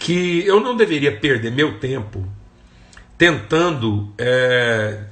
que 0.00 0.44
eu 0.46 0.60
não 0.60 0.74
deveria 0.74 1.14
perder 1.14 1.52
meu 1.52 1.78
tempo 1.78 2.26
tentando 3.18 4.10
é, 4.16 5.04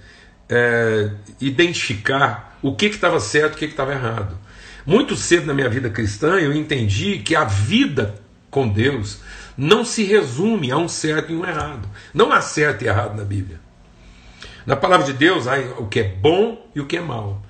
é, 0.49 1.11
identificar 1.39 2.59
o 2.63 2.75
que 2.75 2.87
estava 2.87 3.21
certo 3.21 3.53
e 3.53 3.57
o 3.57 3.59
que 3.59 3.65
estava 3.67 3.93
errado. 3.93 4.39
Muito 4.87 5.15
cedo 5.15 5.45
na 5.45 5.53
minha 5.53 5.69
vida 5.69 5.91
cristã 5.91 6.39
eu 6.39 6.55
entendi 6.55 7.19
que 7.19 7.37
a 7.37 7.45
vida 7.45 8.15
com 8.51 8.67
Deus 8.67 9.21
não 9.59 9.85
se 9.85 10.05
resume 10.05 10.73
a 10.73 10.79
um 10.79 10.89
certo 10.89 11.33
e 11.33 11.37
um 11.37 11.47
errado. 11.47 11.87
Não 12.15 12.33
há 12.33 12.41
certo 12.41 12.83
e 12.83 12.89
errado 12.89 13.15
na 13.15 13.25
Bíblia. 13.25 13.61
Na 14.65 14.75
palavra 14.75 15.05
de 15.05 15.13
Deus 15.13 15.47
há 15.47 15.59
o 15.77 15.87
que 15.87 16.01
é 16.01 16.05
bom 16.05 16.67
e 16.75 16.81
o 16.81 16.87
que 16.87 16.97
é 16.97 17.03
mal. 17.03 17.43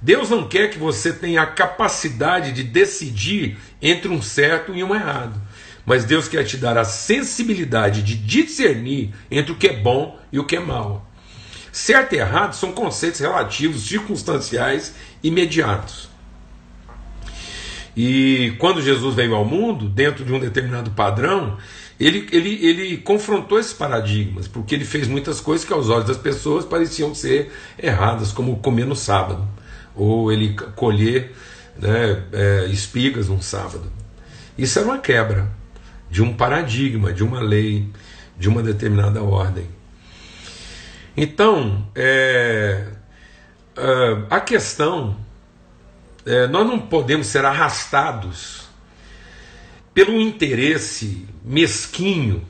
Deus 0.00 0.30
não 0.30 0.48
quer 0.48 0.70
que 0.70 0.78
você 0.78 1.12
tenha 1.12 1.42
a 1.42 1.46
capacidade 1.46 2.52
de 2.52 2.62
decidir 2.62 3.58
entre 3.82 4.08
um 4.08 4.22
certo 4.22 4.74
e 4.74 4.82
um 4.82 4.94
errado. 4.94 5.38
Mas 5.88 6.04
Deus 6.04 6.28
quer 6.28 6.44
te 6.44 6.58
dar 6.58 6.76
a 6.76 6.84
sensibilidade 6.84 8.02
de 8.02 8.14
discernir 8.14 9.14
entre 9.30 9.52
o 9.52 9.56
que 9.56 9.68
é 9.68 9.72
bom 9.72 10.18
e 10.30 10.38
o 10.38 10.44
que 10.44 10.54
é 10.54 10.60
mal. 10.60 11.10
Certo 11.72 12.14
e 12.14 12.18
errado 12.18 12.52
são 12.54 12.72
conceitos 12.72 13.20
relativos, 13.20 13.88
circunstanciais, 13.88 14.94
imediatos. 15.22 16.10
E 17.96 18.54
quando 18.58 18.82
Jesus 18.82 19.14
veio 19.14 19.34
ao 19.34 19.46
mundo, 19.46 19.88
dentro 19.88 20.26
de 20.26 20.32
um 20.32 20.38
determinado 20.38 20.90
padrão, 20.90 21.56
ele, 21.98 22.28
ele, 22.32 22.66
ele 22.66 22.98
confrontou 22.98 23.58
esses 23.58 23.72
paradigmas, 23.72 24.46
porque 24.46 24.74
ele 24.74 24.84
fez 24.84 25.08
muitas 25.08 25.40
coisas 25.40 25.66
que 25.66 25.72
aos 25.72 25.88
olhos 25.88 26.06
das 26.06 26.18
pessoas 26.18 26.66
pareciam 26.66 27.14
ser 27.14 27.50
erradas, 27.82 28.30
como 28.30 28.58
comer 28.58 28.84
no 28.84 28.94
sábado, 28.94 29.48
ou 29.96 30.30
ele 30.30 30.54
colher 30.76 31.34
né, 31.78 32.24
é, 32.30 32.66
espigas 32.66 33.30
num 33.30 33.40
sábado. 33.40 33.90
Isso 34.58 34.78
era 34.78 34.86
uma 34.86 34.98
quebra 34.98 35.56
de 36.10 36.22
um 36.22 36.32
paradigma, 36.32 37.12
de 37.12 37.22
uma 37.22 37.40
lei, 37.40 37.88
de 38.38 38.48
uma 38.48 38.62
determinada 38.62 39.22
ordem. 39.22 39.66
Então, 41.16 41.86
é, 41.94 42.86
é, 43.76 44.22
a 44.30 44.40
questão, 44.40 45.16
é, 46.24 46.46
nós 46.46 46.66
não 46.66 46.78
podemos 46.78 47.26
ser 47.26 47.44
arrastados 47.44 48.68
pelo 49.92 50.20
interesse 50.20 51.26
mesquinho 51.44 52.44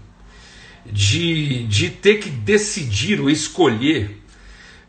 de, 0.84 1.66
de 1.66 1.88
ter 1.88 2.16
que 2.16 2.28
decidir 2.28 3.20
ou 3.20 3.30
escolher, 3.30 4.17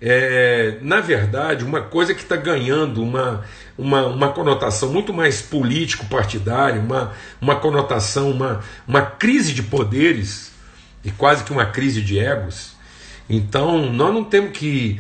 é, 0.01 0.77
na 0.81 1.01
verdade, 1.01 1.63
uma 1.63 1.81
coisa 1.81 2.13
que 2.13 2.21
está 2.21 2.35
ganhando 2.35 3.01
uma, 3.03 3.43
uma, 3.77 4.05
uma 4.07 4.29
conotação 4.29 4.91
muito 4.91 5.13
mais 5.13 5.41
político-partidária, 5.41 6.79
uma, 6.79 7.13
uma 7.41 7.55
conotação, 7.55 8.31
uma, 8.31 8.61
uma 8.87 9.01
crise 9.01 9.53
de 9.53 9.63
poderes 9.63 10.51
e 11.03 11.11
quase 11.11 11.43
que 11.43 11.51
uma 11.51 11.65
crise 11.65 12.01
de 12.01 12.19
egos 12.19 12.79
então, 13.29 13.91
nós 13.91 14.11
não 14.11 14.23
temos 14.23 14.57
que. 14.57 14.99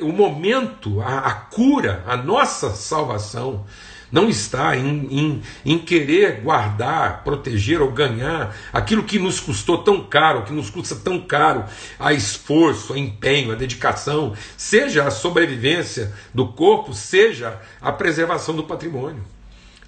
O 0.00 0.10
momento, 0.12 1.00
a, 1.00 1.18
a 1.18 1.32
cura, 1.32 2.02
a 2.04 2.16
nossa 2.16 2.70
salvação, 2.70 3.64
não 4.10 4.28
está 4.28 4.76
em, 4.76 5.06
em, 5.10 5.42
em, 5.64 5.78
querer 5.78 6.40
guardar, 6.40 7.22
proteger 7.22 7.80
ou 7.80 7.92
ganhar 7.92 8.56
aquilo 8.72 9.04
que 9.04 9.18
nos 9.18 9.40
custou 9.40 9.78
tão 9.78 10.04
caro, 10.04 10.42
que 10.42 10.52
nos 10.52 10.70
custa 10.70 10.96
tão 10.96 11.20
caro, 11.20 11.64
a 11.98 12.12
esforço, 12.12 12.92
a 12.92 12.98
empenho, 12.98 13.52
a 13.52 13.54
dedicação, 13.54 14.34
seja 14.56 15.04
a 15.04 15.10
sobrevivência 15.10 16.12
do 16.34 16.48
corpo, 16.48 16.92
seja 16.92 17.60
a 17.80 17.92
preservação 17.92 18.54
do 18.54 18.64
patrimônio. 18.64 19.24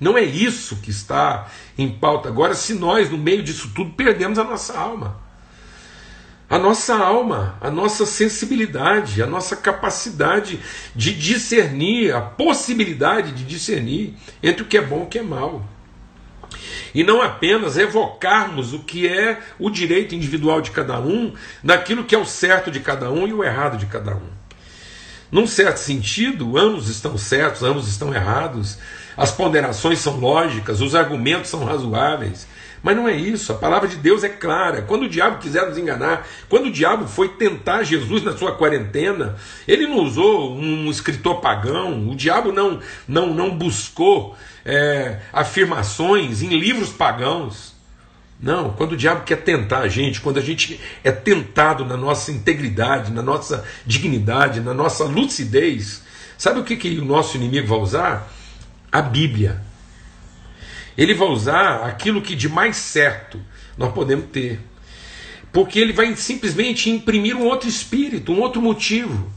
Não 0.01 0.19
é 0.19 0.23
isso 0.23 0.77
que 0.77 0.91
está 0.91 1.49
em 1.79 1.89
pauta 1.89 2.29
agora, 2.29 2.55
se 2.55 2.75
nós, 2.75 3.11
no 3.11 3.19
meio 3.19 3.43
disso 3.43 3.71
tudo, 3.75 3.93
perdemos 3.93 4.39
a 4.39 4.45
nossa 4.45 4.77
alma 4.77 5.32
a 6.53 6.59
nossa 6.59 6.95
alma, 6.95 7.57
a 7.63 7.71
nossa 7.71 8.05
sensibilidade, 8.05 9.23
a 9.23 9.27
nossa 9.27 9.57
capacidade 9.57 10.61
de 10.95 11.15
discernir, 11.15 12.15
a 12.15 12.21
possibilidade 12.21 13.33
de 13.33 13.43
discernir 13.43 14.13
entre 14.43 14.63
o 14.63 14.67
que 14.67 14.77
é 14.77 14.83
bom 14.83 15.01
e 15.01 15.03
o 15.05 15.07
que 15.07 15.19
é 15.19 15.23
mal. 15.23 15.67
E 16.95 17.03
não 17.03 17.23
apenas 17.23 17.79
evocarmos 17.79 18.75
o 18.75 18.81
que 18.81 19.09
é 19.09 19.41
o 19.59 19.71
direito 19.71 20.15
individual 20.15 20.61
de 20.61 20.73
cada 20.73 21.01
um, 21.01 21.33
daquilo 21.65 22.05
que 22.05 22.15
é 22.15 22.19
o 22.19 22.27
certo 22.27 22.71
de 22.71 22.81
cada 22.81 23.11
um 23.11 23.27
e 23.27 23.33
o 23.33 23.43
errado 23.43 23.79
de 23.79 23.87
cada 23.87 24.15
um. 24.15 24.29
Num 25.31 25.47
certo 25.47 25.79
sentido, 25.79 26.59
ambos 26.59 26.91
estão 26.91 27.17
certos, 27.17 27.63
ambos 27.63 27.89
estão 27.89 28.15
errados, 28.15 28.77
as 29.17 29.31
ponderações 29.31 30.01
são 30.01 30.19
lógicas, 30.21 30.83
os 30.83 30.95
argumentos 30.95 31.49
são 31.49 31.65
razoáveis, 31.65 32.47
Mas 32.83 32.97
não 32.97 33.09
é 33.09 33.15
isso, 33.15 33.53
a 33.53 33.55
palavra 33.55 33.89
de 33.89 33.97
Deus 33.97 34.25
é 34.25 34.29
clara. 34.29 34.83
Quando 34.83 35.05
o 35.05 35.09
diabo 35.09 35.39
quiser 35.39 35.67
nos 35.69 35.79
enganar, 35.79 36.27
quando 36.49 36.67
o 36.67 36.71
diabo 36.71 37.07
foi 37.07 37.29
tentar 37.29 37.85
Jesus 37.85 38.25
na 38.25 38.37
sua 38.37 38.57
quarentena, 38.57 39.37
ele 39.69 39.87
não 39.87 39.99
usou 39.99 40.57
um 40.57 40.91
escritor 40.91 41.41
pagão, 41.41 42.09
o 42.09 42.17
diabo 42.17 42.51
não, 42.51 42.81
não, 43.07 43.33
não 43.33 43.57
buscou 43.57 44.37
é, 44.65 45.21
afirmações 45.33 46.43
em 46.43 46.49
livros 46.49 46.91
pagãos. 46.91 47.73
Não, 48.41 48.71
quando 48.71 48.93
o 48.93 48.97
diabo 48.97 49.23
quer 49.23 49.43
tentar 49.43 49.79
a 49.79 49.89
gente, 49.89 50.21
quando 50.21 50.39
a 50.39 50.43
gente 50.43 50.81
é 51.05 51.13
tentado 51.13 51.85
na 51.85 51.97
nossa 51.97 52.33
integridade, 52.33 53.13
na 53.13 53.23
nossa 53.23 53.65
dignidade, 53.87 54.61
na 54.61 54.75
nossa 54.75 55.05
lucidez, 55.05 56.03
sabe 56.37 56.59
o 56.59 56.65
que, 56.65 56.77
que 56.77 56.99
o 56.99 57.05
nosso 57.05 57.37
inimigo 57.37 57.69
vai 57.69 57.79
usar? 57.79 58.29
A 58.91 59.01
Bíblia 59.01 59.61
ele 60.97 61.15
vai 61.15 61.29
usar 61.29 61.85
aquilo 61.87 62.23
que 62.23 62.35
de 62.35 62.49
mais 62.49 62.77
certo 62.77 63.41
nós 63.77 63.93
podemos 63.93 64.27
ter. 64.27 64.61
Porque 65.53 65.79
ele 65.79 65.93
vai 65.93 66.15
simplesmente 66.17 66.91
imprimir 66.91 67.37
um 67.37 67.45
outro 67.45 67.69
espírito, 67.69 68.33
um 68.33 68.41
outro 68.41 68.61
motivo. 68.61 69.31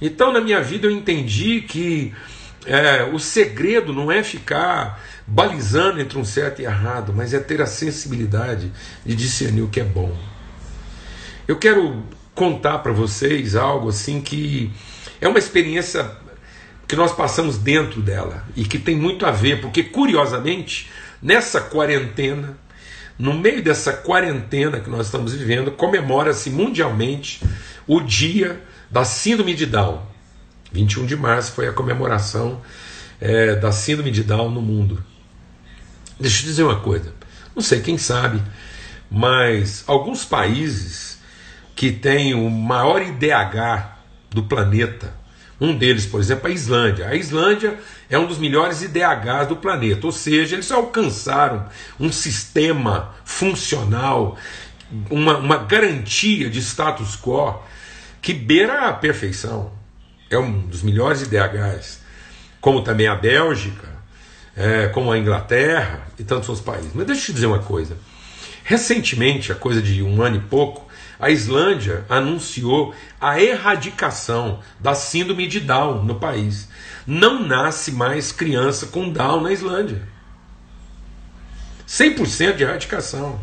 Então, 0.00 0.32
na 0.32 0.40
minha 0.40 0.60
vida, 0.60 0.86
eu 0.86 0.90
entendi 0.90 1.62
que 1.62 2.12
é, 2.66 3.04
o 3.04 3.18
segredo 3.18 3.92
não 3.92 4.10
é 4.10 4.22
ficar 4.22 5.02
balizando 5.26 6.00
entre 6.00 6.18
um 6.18 6.24
certo 6.24 6.60
e 6.60 6.64
errado, 6.64 7.12
mas 7.14 7.32
é 7.32 7.38
ter 7.38 7.62
a 7.62 7.66
sensibilidade 7.66 8.70
de 9.04 9.14
discernir 9.14 9.62
o 9.62 9.68
que 9.68 9.80
é 9.80 9.84
bom. 9.84 10.14
Eu 11.48 11.56
quero 11.56 12.02
contar 12.34 12.78
para 12.78 12.92
vocês 12.92 13.56
algo 13.56 13.88
assim 13.88 14.20
que 14.20 14.70
é 15.20 15.28
uma 15.28 15.38
experiência 15.38 16.10
que 16.86 16.94
nós 16.94 17.12
passamos 17.12 17.58
dentro 17.58 18.00
dela 18.00 18.44
e 18.54 18.64
que 18.64 18.78
tem 18.78 18.96
muito 18.96 19.26
a 19.26 19.30
ver, 19.30 19.60
porque 19.60 19.82
curiosamente, 19.82 20.90
nessa 21.20 21.60
quarentena, 21.60 22.56
no 23.18 23.34
meio 23.34 23.62
dessa 23.62 23.92
quarentena 23.92 24.80
que 24.80 24.90
nós 24.90 25.06
estamos 25.06 25.34
vivendo, 25.34 25.70
comemora-se 25.72 26.50
mundialmente 26.50 27.42
o 27.86 28.00
dia 28.00 28.60
da 28.90 29.04
Síndrome 29.04 29.54
de 29.54 29.66
Down. 29.66 30.02
21 30.72 31.06
de 31.06 31.16
março 31.16 31.52
foi 31.52 31.66
a 31.66 31.72
comemoração 31.72 32.60
é, 33.20 33.54
da 33.54 33.72
Síndrome 33.72 34.10
de 34.10 34.22
Down 34.22 34.50
no 34.50 34.60
mundo. 34.60 35.02
Deixa 36.20 36.42
eu 36.42 36.46
dizer 36.46 36.62
uma 36.62 36.80
coisa, 36.80 37.12
não 37.54 37.62
sei 37.62 37.80
quem 37.80 37.98
sabe, 37.98 38.40
mas 39.10 39.84
alguns 39.86 40.24
países 40.24 41.18
que 41.74 41.92
têm 41.92 42.34
o 42.34 42.48
maior 42.50 43.02
IDH 43.02 43.96
do 44.30 44.42
planeta, 44.42 45.12
um 45.60 45.76
deles, 45.76 46.06
por 46.06 46.20
exemplo, 46.20 46.48
a 46.48 46.50
Islândia. 46.50 47.08
A 47.08 47.14
Islândia 47.14 47.78
é 48.10 48.18
um 48.18 48.26
dos 48.26 48.38
melhores 48.38 48.82
IDHs 48.82 49.48
do 49.48 49.56
planeta, 49.56 50.06
ou 50.06 50.12
seja, 50.12 50.56
eles 50.56 50.70
alcançaram 50.70 51.66
um 51.98 52.12
sistema 52.12 53.14
funcional, 53.24 54.36
uma, 55.10 55.38
uma 55.38 55.56
garantia 55.56 56.50
de 56.50 56.60
status 56.60 57.16
quo 57.16 57.62
que 58.20 58.34
beira 58.34 58.88
a 58.88 58.92
perfeição. 58.92 59.72
É 60.28 60.38
um 60.38 60.60
dos 60.66 60.82
melhores 60.82 61.22
IDHs, 61.22 62.00
como 62.60 62.82
também 62.82 63.06
a 63.06 63.14
Bélgica, 63.14 63.88
é, 64.56 64.88
como 64.88 65.12
a 65.12 65.18
Inglaterra 65.18 66.06
e 66.18 66.24
tantos 66.24 66.48
outros 66.48 66.66
países. 66.66 66.90
Mas 66.94 67.06
deixa 67.06 67.22
eu 67.22 67.26
te 67.26 67.32
dizer 67.34 67.46
uma 67.46 67.60
coisa. 67.60 67.96
Recentemente, 68.64 69.52
a 69.52 69.54
coisa 69.54 69.80
de 69.80 70.02
um 70.02 70.20
ano 70.20 70.36
e 70.36 70.40
pouco, 70.40 70.85
a 71.18 71.30
Islândia 71.30 72.04
anunciou 72.08 72.94
a 73.20 73.40
erradicação 73.40 74.60
da 74.78 74.94
síndrome 74.94 75.46
de 75.46 75.60
Down 75.60 76.04
no 76.04 76.16
país. 76.16 76.68
Não 77.06 77.42
nasce 77.42 77.92
mais 77.92 78.32
criança 78.32 78.86
com 78.86 79.10
Down 79.10 79.40
na 79.40 79.52
Islândia. 79.52 80.02
100% 81.86 82.56
de 82.56 82.64
erradicação. 82.64 83.40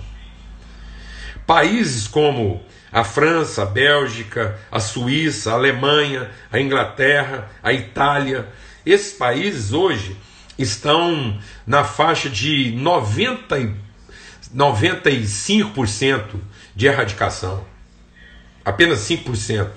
Países 1.48 2.08
como 2.08 2.64
a 2.92 3.04
França, 3.04 3.64
a 3.64 3.66
Bélgica, 3.66 4.60
a 4.72 4.80
Suíça, 4.80 5.52
a 5.52 5.56
Alemanha, 5.56 6.30
a 6.52 6.60
Inglaterra, 6.60 7.50
a 7.64 7.74
Itália, 7.74 8.48
esses 8.86 9.14
países 9.14 9.74
hoje 9.74 10.16
estão 10.60 11.40
na 11.66 11.84
faixa 11.84 12.30
de 12.30 12.72
90, 12.78 13.74
95% 14.56 16.36
de 16.76 16.86
erradicação. 16.86 17.73
Apenas 18.66 19.00
5%. 19.00 19.70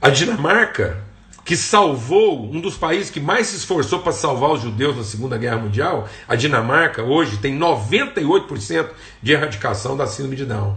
A 0.00 0.10
Dinamarca, 0.10 1.02
que 1.44 1.56
salvou, 1.56 2.44
um 2.52 2.60
dos 2.60 2.76
países 2.76 3.10
que 3.10 3.20
mais 3.20 3.48
se 3.48 3.56
esforçou 3.56 4.00
para 4.00 4.12
salvar 4.12 4.50
os 4.50 4.62
judeus 4.62 4.96
na 4.96 5.02
Segunda 5.02 5.38
Guerra 5.38 5.56
Mundial, 5.58 6.08
a 6.28 6.36
Dinamarca 6.36 7.02
hoje 7.02 7.38
tem 7.38 7.58
98% 7.58 8.90
de 9.22 9.32
erradicação 9.32 9.96
da 9.96 10.06
síndrome 10.06 10.36
de 10.36 10.44
Down. 10.44 10.76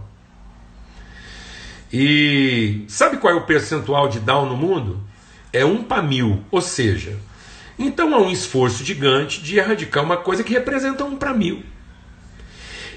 E 1.91 2.85
sabe 2.87 3.17
qual 3.17 3.33
é 3.33 3.35
o 3.35 3.45
percentual 3.45 4.07
de 4.07 4.19
Down 4.19 4.45
no 4.47 4.55
mundo? 4.55 5.01
É 5.51 5.65
1 5.65 5.83
para 5.83 6.01
mil, 6.01 6.41
ou 6.49 6.61
seja, 6.61 7.19
então 7.77 8.13
há 8.15 8.19
um 8.19 8.31
esforço 8.31 8.83
gigante 8.85 9.41
de 9.41 9.57
erradicar 9.57 10.03
uma 10.03 10.17
coisa 10.17 10.43
que 10.43 10.53
representa 10.53 11.03
1 11.03 11.17
para 11.17 11.33
mil. 11.33 11.63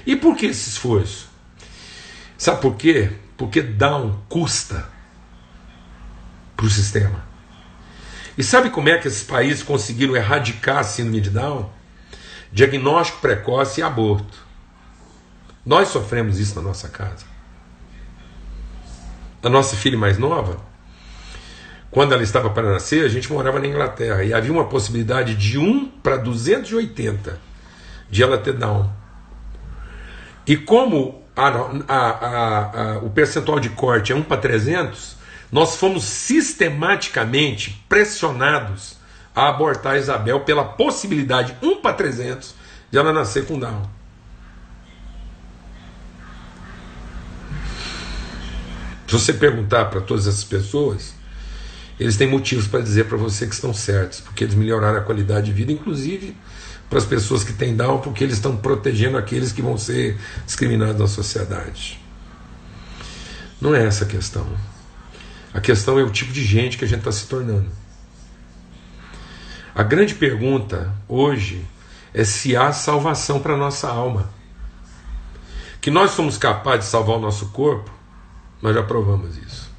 E 0.05 0.15
por 0.15 0.37
que 0.37 0.45
esse 0.45 0.69
esforço? 0.69 1.27
Sabe 2.37 2.61
por 2.61 2.75
quê? 2.75 3.11
Porque 3.37 3.61
Down 3.61 4.19
custa 4.29 4.87
para 6.55 6.65
o 6.65 6.69
sistema. 6.69 7.23
E 8.37 8.43
sabe 8.43 8.69
como 8.69 8.89
é 8.89 8.97
que 8.97 9.07
esses 9.07 9.23
países 9.23 9.63
conseguiram 9.63 10.15
erradicar 10.15 10.79
a 10.79 10.83
síndrome 10.83 11.21
de 11.21 11.29
Down? 11.29 11.69
Diagnóstico 12.51 13.19
precoce 13.19 13.79
e 13.79 13.83
aborto. 13.83 14.45
Nós 15.65 15.87
sofremos 15.89 16.39
isso 16.39 16.55
na 16.55 16.61
nossa 16.61 16.89
casa. 16.89 17.25
A 19.41 19.49
nossa 19.49 19.75
filha 19.75 19.97
mais 19.97 20.17
nova, 20.17 20.59
quando 21.91 22.13
ela 22.13 22.23
estava 22.23 22.49
para 22.49 22.73
nascer, 22.73 23.05
a 23.05 23.09
gente 23.09 23.31
morava 23.31 23.59
na 23.59 23.67
Inglaterra 23.67 24.23
e 24.23 24.33
havia 24.33 24.51
uma 24.51 24.65
possibilidade 24.65 25.35
de 25.35 25.57
1 25.57 25.89
para 26.03 26.17
280 26.17 27.39
de 28.09 28.23
ela 28.23 28.37
ter 28.37 28.53
Down. 28.53 28.91
E 30.45 30.57
como 30.57 31.24
a, 31.35 31.47
a, 31.87 32.93
a, 32.93 32.97
o 32.99 33.09
percentual 33.09 33.59
de 33.59 33.69
corte 33.69 34.11
é 34.11 34.15
1 34.15 34.23
para 34.23 34.37
300, 34.37 35.15
nós 35.51 35.75
fomos 35.75 36.03
sistematicamente 36.03 37.83
pressionados 37.89 38.97
a 39.35 39.49
abortar 39.49 39.97
Isabel 39.97 40.41
pela 40.41 40.63
possibilidade 40.63 41.55
1 41.61 41.81
para 41.81 41.93
300 41.93 42.55
de 42.89 42.97
ela 42.97 43.11
nascer 43.11 43.45
com 43.45 43.59
Down. 43.59 43.83
Se 49.07 49.13
você 49.13 49.33
perguntar 49.33 49.85
para 49.85 50.01
todas 50.01 50.25
essas 50.25 50.43
pessoas, 50.43 51.13
eles 51.99 52.17
têm 52.17 52.27
motivos 52.27 52.67
para 52.67 52.79
dizer 52.79 53.05
para 53.05 53.17
você 53.17 53.45
que 53.45 53.53
estão 53.53 53.73
certos, 53.73 54.19
porque 54.19 54.43
eles 54.43 54.55
melhoraram 54.55 54.97
a 54.97 55.01
qualidade 55.01 55.47
de 55.47 55.53
vida, 55.53 55.71
inclusive 55.71 56.35
para 56.89 56.99
as 56.99 57.05
pessoas 57.05 57.43
que 57.43 57.53
têm 57.53 57.75
Down, 57.75 57.99
porque 57.99 58.23
eles 58.23 58.35
estão 58.35 58.55
protegendo 58.55 59.17
aqueles 59.17 59.51
que 59.51 59.61
vão 59.61 59.77
ser 59.77 60.17
discriminados 60.45 60.99
na 60.99 61.07
sociedade. 61.07 61.99
Não 63.59 63.73
é 63.73 63.85
essa 63.85 64.05
a 64.05 64.07
questão. 64.07 64.45
A 65.53 65.59
questão 65.59 65.97
é 65.97 66.03
o 66.03 66.09
tipo 66.09 66.31
de 66.31 66.43
gente 66.43 66.77
que 66.77 66.85
a 66.85 66.87
gente 66.87 66.99
está 66.99 67.11
se 67.11 67.27
tornando. 67.27 67.69
A 69.73 69.83
grande 69.83 70.13
pergunta 70.15 70.93
hoje 71.07 71.65
é 72.13 72.23
se 72.23 72.55
há 72.55 72.71
salvação 72.71 73.39
para 73.39 73.53
a 73.53 73.57
nossa 73.57 73.89
alma. 73.89 74.29
Que 75.81 75.89
nós 75.91 76.11
somos 76.11 76.37
capazes 76.37 76.85
de 76.85 76.91
salvar 76.91 77.17
o 77.17 77.19
nosso 77.19 77.47
corpo, 77.47 77.91
nós 78.61 78.73
já 78.73 78.83
provamos 78.83 79.37
isso. 79.37 79.71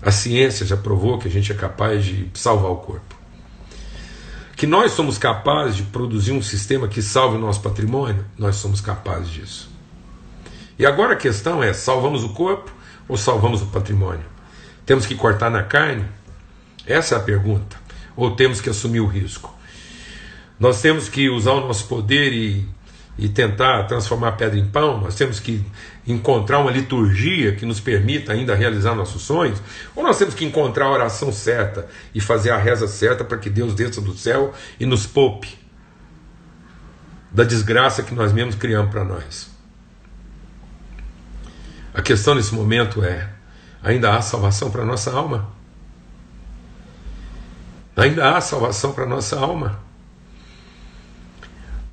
A 0.00 0.10
ciência 0.10 0.66
já 0.66 0.76
provou 0.76 1.18
que 1.18 1.28
a 1.28 1.30
gente 1.30 1.52
é 1.52 1.54
capaz 1.54 2.04
de 2.04 2.30
salvar 2.34 2.70
o 2.70 2.76
corpo 2.76 3.21
que 4.62 4.66
nós 4.68 4.92
somos 4.92 5.18
capazes 5.18 5.74
de 5.74 5.82
produzir 5.82 6.30
um 6.30 6.40
sistema 6.40 6.86
que 6.86 7.02
salve 7.02 7.36
o 7.36 7.40
nosso 7.40 7.60
patrimônio, 7.60 8.24
nós 8.38 8.54
somos 8.54 8.80
capazes 8.80 9.28
disso. 9.28 9.68
E 10.78 10.86
agora 10.86 11.14
a 11.14 11.16
questão 11.16 11.60
é: 11.60 11.72
salvamos 11.72 12.22
o 12.22 12.28
corpo 12.28 12.72
ou 13.08 13.16
salvamos 13.16 13.60
o 13.60 13.66
patrimônio? 13.66 14.24
Temos 14.86 15.04
que 15.04 15.16
cortar 15.16 15.50
na 15.50 15.64
carne? 15.64 16.04
Essa 16.86 17.16
é 17.16 17.18
a 17.18 17.20
pergunta. 17.20 17.76
Ou 18.14 18.36
temos 18.36 18.60
que 18.60 18.70
assumir 18.70 19.00
o 19.00 19.06
risco? 19.08 19.52
Nós 20.60 20.80
temos 20.80 21.08
que 21.08 21.28
usar 21.28 21.54
o 21.54 21.66
nosso 21.66 21.88
poder 21.88 22.32
e 22.32 22.64
e 23.18 23.28
tentar 23.28 23.84
transformar 23.84 24.28
a 24.28 24.32
pedra 24.32 24.58
em 24.58 24.66
pão, 24.66 25.00
nós 25.00 25.14
temos 25.14 25.38
que 25.38 25.64
encontrar 26.06 26.58
uma 26.58 26.70
liturgia 26.70 27.54
que 27.54 27.66
nos 27.66 27.78
permita 27.78 28.32
ainda 28.32 28.54
realizar 28.54 28.94
nossos 28.94 29.22
sonhos, 29.22 29.60
ou 29.94 30.02
nós 30.02 30.18
temos 30.18 30.34
que 30.34 30.44
encontrar 30.44 30.86
a 30.86 30.90
oração 30.90 31.30
certa 31.30 31.86
e 32.14 32.20
fazer 32.20 32.50
a 32.50 32.56
reza 32.56 32.88
certa 32.88 33.22
para 33.22 33.38
que 33.38 33.50
Deus 33.50 33.74
desça 33.74 34.00
do 34.00 34.14
céu 34.14 34.54
e 34.80 34.86
nos 34.86 35.06
poupe 35.06 35.58
da 37.30 37.44
desgraça 37.44 38.02
que 38.02 38.14
nós 38.14 38.32
mesmos 38.32 38.54
criamos 38.54 38.90
para 38.90 39.04
nós. 39.04 39.50
A 41.94 42.00
questão 42.00 42.34
nesse 42.34 42.54
momento 42.54 43.04
é: 43.04 43.28
ainda 43.82 44.16
há 44.16 44.22
salvação 44.22 44.70
para 44.70 44.84
nossa 44.84 45.12
alma? 45.12 45.50
Ainda 47.94 48.36
há 48.36 48.40
salvação 48.40 48.92
para 48.92 49.04
nossa 49.04 49.38
alma? 49.38 49.80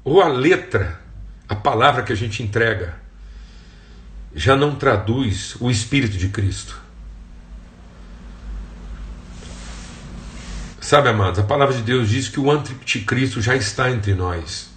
Ou 0.03 0.21
a 0.21 0.29
letra 0.29 0.99
a 1.49 1.55
palavra 1.55 2.03
que 2.03 2.13
a 2.13 2.15
gente 2.15 2.43
entrega 2.43 2.95
já 4.35 4.55
não 4.55 4.75
traduz 4.75 5.55
o 5.59 5.71
Espírito 5.71 6.15
de 6.15 6.29
Cristo. 6.29 6.79
Sabe, 10.79 11.09
amados, 11.09 11.39
a 11.39 11.43
palavra 11.43 11.75
de 11.75 11.81
Deus 11.81 12.09
diz 12.09 12.29
que 12.29 12.39
o 12.39 12.51
anticristo 12.51 13.41
já 13.41 13.55
está 13.55 13.89
entre 13.89 14.13
nós. 14.13 14.69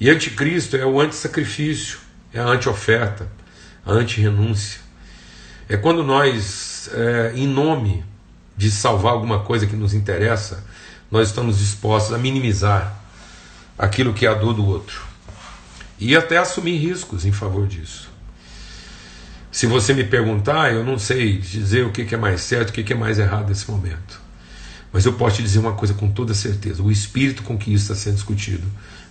E 0.00 0.08
anticristo 0.08 0.76
é 0.76 0.84
o 0.84 0.98
antissacrifício, 0.98 1.98
é 2.32 2.40
a 2.40 2.44
anti-oferta, 2.44 3.30
a 3.84 3.92
anti-renúncia. 3.92 4.80
É 5.68 5.76
quando 5.76 6.02
nós, 6.02 6.90
é, 6.92 7.32
em 7.34 7.46
nome 7.46 8.02
de 8.56 8.70
salvar 8.70 9.12
alguma 9.12 9.40
coisa 9.40 9.66
que 9.66 9.76
nos 9.76 9.94
interessa, 9.94 10.64
nós 11.10 11.28
estamos 11.28 11.58
dispostos 11.58 12.14
a 12.14 12.18
minimizar 12.18 12.98
aquilo 13.78 14.12
que 14.14 14.26
é 14.26 14.30
a 14.30 14.34
dor 14.34 14.54
do 14.54 14.66
outro. 14.66 15.11
E 16.04 16.16
até 16.16 16.36
assumir 16.36 16.78
riscos 16.78 17.24
em 17.24 17.30
favor 17.30 17.64
disso. 17.68 18.10
Se 19.52 19.66
você 19.66 19.94
me 19.94 20.02
perguntar, 20.02 20.72
eu 20.72 20.84
não 20.84 20.98
sei 20.98 21.38
dizer 21.38 21.86
o 21.86 21.92
que 21.92 22.12
é 22.12 22.18
mais 22.18 22.40
certo, 22.40 22.70
o 22.70 22.72
que 22.72 22.92
é 22.92 22.96
mais 22.96 23.20
errado 23.20 23.48
nesse 23.48 23.70
momento. 23.70 24.20
Mas 24.92 25.06
eu 25.06 25.12
posso 25.12 25.36
te 25.36 25.44
dizer 25.44 25.60
uma 25.60 25.74
coisa 25.74 25.94
com 25.94 26.10
toda 26.10 26.34
certeza: 26.34 26.82
o 26.82 26.90
espírito 26.90 27.44
com 27.44 27.56
que 27.56 27.72
isso 27.72 27.84
está 27.84 27.94
sendo 27.94 28.14
discutido 28.14 28.66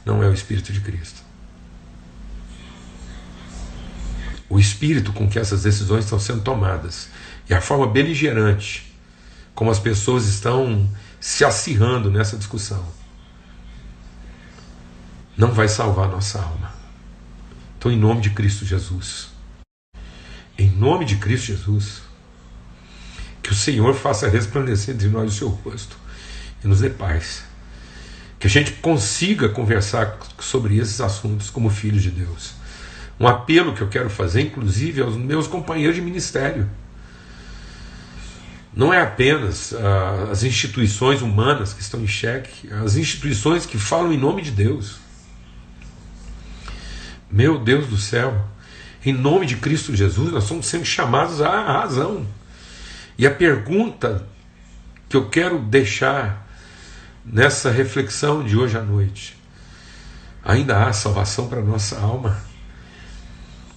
não 0.05 0.21
é 0.21 0.27
o 0.27 0.33
espírito 0.33 0.73
de 0.73 0.81
Cristo. 0.81 1.21
O 4.49 4.59
espírito 4.59 5.13
com 5.13 5.29
que 5.29 5.39
essas 5.39 5.63
decisões 5.63 6.03
estão 6.03 6.19
sendo 6.19 6.41
tomadas 6.41 7.07
e 7.49 7.53
a 7.53 7.61
forma 7.61 7.87
beligerante 7.87 8.93
como 9.55 9.71
as 9.71 9.79
pessoas 9.79 10.25
estão 10.25 10.89
se 11.21 11.45
acirrando 11.45 12.11
nessa 12.11 12.35
discussão 12.35 12.85
não 15.37 15.53
vai 15.53 15.69
salvar 15.69 16.09
nossa 16.09 16.37
alma. 16.37 16.80
Então, 17.81 17.91
em 17.91 17.97
nome 17.97 18.21
de 18.21 18.29
Cristo 18.29 18.63
Jesus, 18.63 19.29
em 20.55 20.69
nome 20.69 21.03
de 21.03 21.15
Cristo 21.15 21.47
Jesus, 21.47 22.03
que 23.41 23.51
o 23.51 23.55
Senhor 23.55 23.95
faça 23.95 24.29
resplandecer 24.29 24.95
de 24.95 25.09
nós 25.09 25.33
o 25.33 25.35
seu 25.35 25.49
rosto 25.49 25.97
e 26.63 26.67
nos 26.67 26.81
dê 26.81 26.91
paz. 26.91 27.43
Que 28.39 28.45
a 28.45 28.49
gente 28.51 28.73
consiga 28.73 29.49
conversar 29.49 30.19
sobre 30.37 30.77
esses 30.77 31.01
assuntos 31.01 31.49
como 31.49 31.71
filhos 31.71 32.03
de 32.03 32.11
Deus. 32.11 32.53
Um 33.19 33.27
apelo 33.27 33.73
que 33.73 33.81
eu 33.81 33.87
quero 33.87 34.11
fazer, 34.11 34.41
inclusive, 34.41 35.01
aos 35.01 35.17
meus 35.17 35.47
companheiros 35.47 35.95
de 35.95 36.03
ministério. 36.03 36.69
Não 38.75 38.93
é 38.93 39.01
apenas 39.01 39.73
ah, 39.73 40.27
as 40.29 40.43
instituições 40.43 41.23
humanas 41.23 41.73
que 41.73 41.81
estão 41.81 41.99
em 41.99 42.07
xeque, 42.07 42.71
as 42.71 42.95
instituições 42.95 43.65
que 43.65 43.79
falam 43.79 44.13
em 44.13 44.19
nome 44.19 44.43
de 44.43 44.51
Deus. 44.51 45.01
Meu 47.31 47.57
Deus 47.57 47.87
do 47.87 47.95
céu, 47.95 48.45
em 49.05 49.13
nome 49.13 49.45
de 49.45 49.55
Cristo 49.55 49.95
Jesus, 49.95 50.33
nós 50.33 50.43
estamos 50.43 50.65
sendo 50.65 50.83
chamados 50.83 51.41
à 51.41 51.79
razão. 51.79 52.27
E 53.17 53.25
a 53.25 53.31
pergunta 53.31 54.27
que 55.07 55.15
eu 55.15 55.29
quero 55.29 55.57
deixar 55.59 56.45
nessa 57.23 57.71
reflexão 57.71 58.43
de 58.43 58.57
hoje 58.57 58.77
à 58.77 58.81
noite: 58.81 59.37
ainda 60.43 60.83
há 60.83 60.91
salvação 60.91 61.47
para 61.47 61.61
nossa 61.61 61.97
alma? 61.99 62.37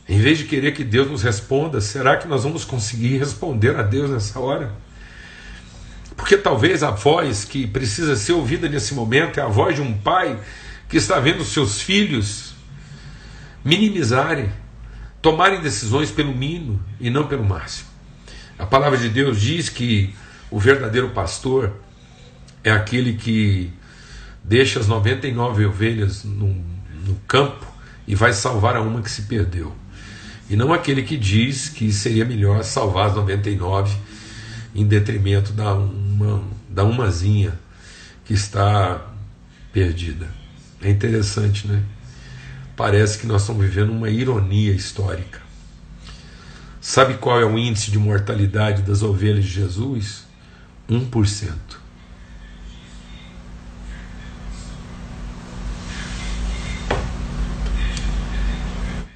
Em 0.09 0.19
vez 0.19 0.39
de 0.39 0.45
querer 0.45 0.73
que 0.73 0.83
Deus 0.83 1.09
nos 1.09 1.23
responda, 1.23 1.81
será 1.81 2.17
que 2.17 2.27
nós 2.27 2.43
vamos 2.43 2.65
conseguir 2.65 3.19
responder 3.19 3.77
a 3.77 3.83
Deus 3.83 4.11
nessa 4.11 4.41
hora? 4.41 4.73
Porque 6.17 6.37
talvez 6.37 6.83
a 6.83 6.91
voz 6.91 7.45
que 7.45 7.69
precisa 7.69 8.17
ser 8.17 8.33
ouvida 8.33 8.69
nesse 8.69 8.95
momento 8.95 9.39
é 9.39 9.43
a 9.45 9.49
voz 9.49 9.77
de 9.77 9.81
um 9.81 9.97
pai 9.97 10.41
que 10.89 10.97
está 10.97 11.21
vendo 11.21 11.45
seus 11.45 11.81
filhos 11.81 12.54
minimizarem, 13.65 14.51
tomarem 15.23 15.61
decisões 15.61 16.11
pelo 16.11 16.35
mínimo 16.35 16.81
e 17.01 17.09
não 17.09 17.27
pelo 17.27 17.45
máximo. 17.45 17.89
A 18.59 18.67
palavra 18.67 18.99
de 18.99 19.09
Deus 19.09 19.41
diz 19.41 19.69
que 19.69 20.15
o 20.51 20.59
verdadeiro 20.59 21.11
pastor 21.11 21.73
é 22.63 22.71
aquele 22.71 23.15
que 23.15 23.73
deixa 24.43 24.79
as 24.79 24.87
99 24.87 25.67
ovelhas 25.67 26.23
no, 26.25 26.55
no 27.07 27.15
campo 27.27 27.67
e 28.07 28.15
vai 28.15 28.33
salvar 28.33 28.77
a 28.77 28.83
uma 28.83 29.01
que 29.01 29.11
se 29.11 29.23
perdeu. 29.23 29.75
E 30.49 30.57
não 30.57 30.73
aquele 30.73 31.03
que 31.03 31.17
diz 31.17 31.69
que 31.69 31.91
seria 31.91 32.25
melhor 32.25 32.63
salvar 32.63 33.09
as 33.09 33.15
99 33.17 33.97
em 34.75 34.87
detrimento 34.87 35.53
da, 35.53 35.75
uma, 35.75 36.45
da 36.69 36.85
umazinha 36.85 37.59
que 38.25 38.35
está 38.35 39.07
perdida. 39.73 40.29
É 40.83 40.91
interessante, 40.91 41.67
né? 41.67 41.83
Parece 42.77 43.19
que 43.19 43.27
nós 43.27 43.43
estamos 43.43 43.65
vivendo 43.65 43.91
uma 43.91 44.11
ironia 44.11 44.73
histórica. 44.73 45.41
Sabe 46.81 47.15
qual 47.15 47.41
é 47.41 47.45
o 47.45 47.57
índice 47.57 47.91
de 47.91 47.99
mortalidade 47.99 48.83
das 48.83 49.03
ovelhas 49.03 49.45
de 49.45 49.51
Jesus? 49.51 50.25
1%. 50.89 51.55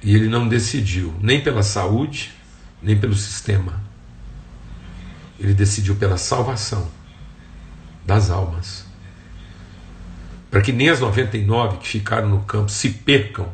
E 0.01 0.15
ele 0.15 0.29
não 0.29 0.47
decidiu 0.47 1.13
nem 1.21 1.43
pela 1.43 1.61
saúde, 1.61 2.31
nem 2.81 2.97
pelo 2.99 3.13
sistema. 3.13 3.79
Ele 5.37 5.53
decidiu 5.53 5.95
pela 5.95 6.17
salvação 6.17 6.89
das 8.05 8.31
almas. 8.31 8.88
Para 10.49 10.61
que 10.61 10.71
nem 10.71 10.89
as 10.89 10.99
99 10.99 11.77
que 11.77 11.87
ficaram 11.87 12.27
no 12.27 12.41
campo 12.41 12.69
se 12.71 12.89
percam, 12.89 13.49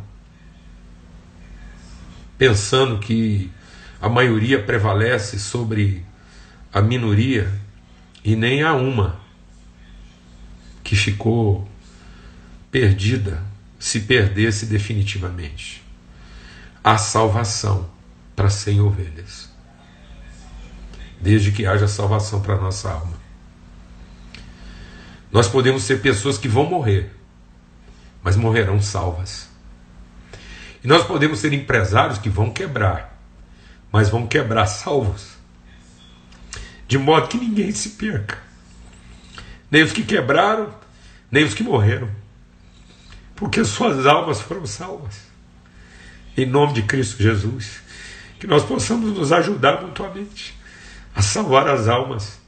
pensando 2.38 3.00
que 3.00 3.52
a 4.02 4.08
maioria 4.08 4.62
prevalece 4.62 5.40
sobre 5.40 6.06
a 6.72 6.82
minoria 6.82 7.52
e 8.24 8.36
nem 8.36 8.64
há 8.64 8.74
uma 8.74 9.20
que 10.84 10.96
ficou 10.96 11.68
perdida 12.72 13.42
se 13.80 14.02
perdesse 14.02 14.66
definitivamente. 14.66 15.84
Há 16.84 16.98
salvação 16.98 17.90
para 18.36 18.50
cem 18.50 18.80
ovelhas, 18.80 19.50
desde 21.20 21.52
que 21.52 21.66
haja 21.66 21.88
salvação 21.88 22.42
para 22.42 22.56
a 22.56 22.62
nossa 22.62 22.92
alma. 22.92 23.25
Nós 25.36 25.50
podemos 25.50 25.84
ser 25.84 26.00
pessoas 26.02 26.38
que 26.38 26.48
vão 26.48 26.66
morrer, 26.66 27.12
mas 28.24 28.38
morrerão 28.38 28.82
salvas. 28.82 29.50
E 30.82 30.88
nós 30.88 31.06
podemos 31.06 31.40
ser 31.40 31.52
empresários 31.52 32.18
que 32.18 32.30
vão 32.30 32.50
quebrar, 32.50 33.20
mas 33.92 34.08
vão 34.08 34.26
quebrar 34.26 34.66
salvos, 34.66 35.36
de 36.88 36.98
modo 36.98 37.28
que 37.28 37.38
ninguém 37.38 37.70
se 37.74 37.90
perca, 37.90 38.38
nem 39.70 39.84
os 39.84 39.92
que 39.92 40.06
quebraram, 40.06 40.74
nem 41.30 41.44
os 41.44 41.54
que 41.54 41.64
morreram, 41.64 42.10
porque 43.36 43.66
suas 43.66 44.06
almas 44.06 44.40
foram 44.40 44.66
salvas. 44.66 45.18
Em 46.38 46.46
nome 46.46 46.72
de 46.72 46.84
Cristo 46.84 47.22
Jesus, 47.22 47.82
que 48.40 48.48
nós 48.48 48.64
possamos 48.64 49.12
nos 49.12 49.34
ajudar 49.34 49.82
mutuamente 49.82 50.58
a 51.14 51.22
salvar 51.22 51.68
as 51.68 51.90
almas, 51.90 52.40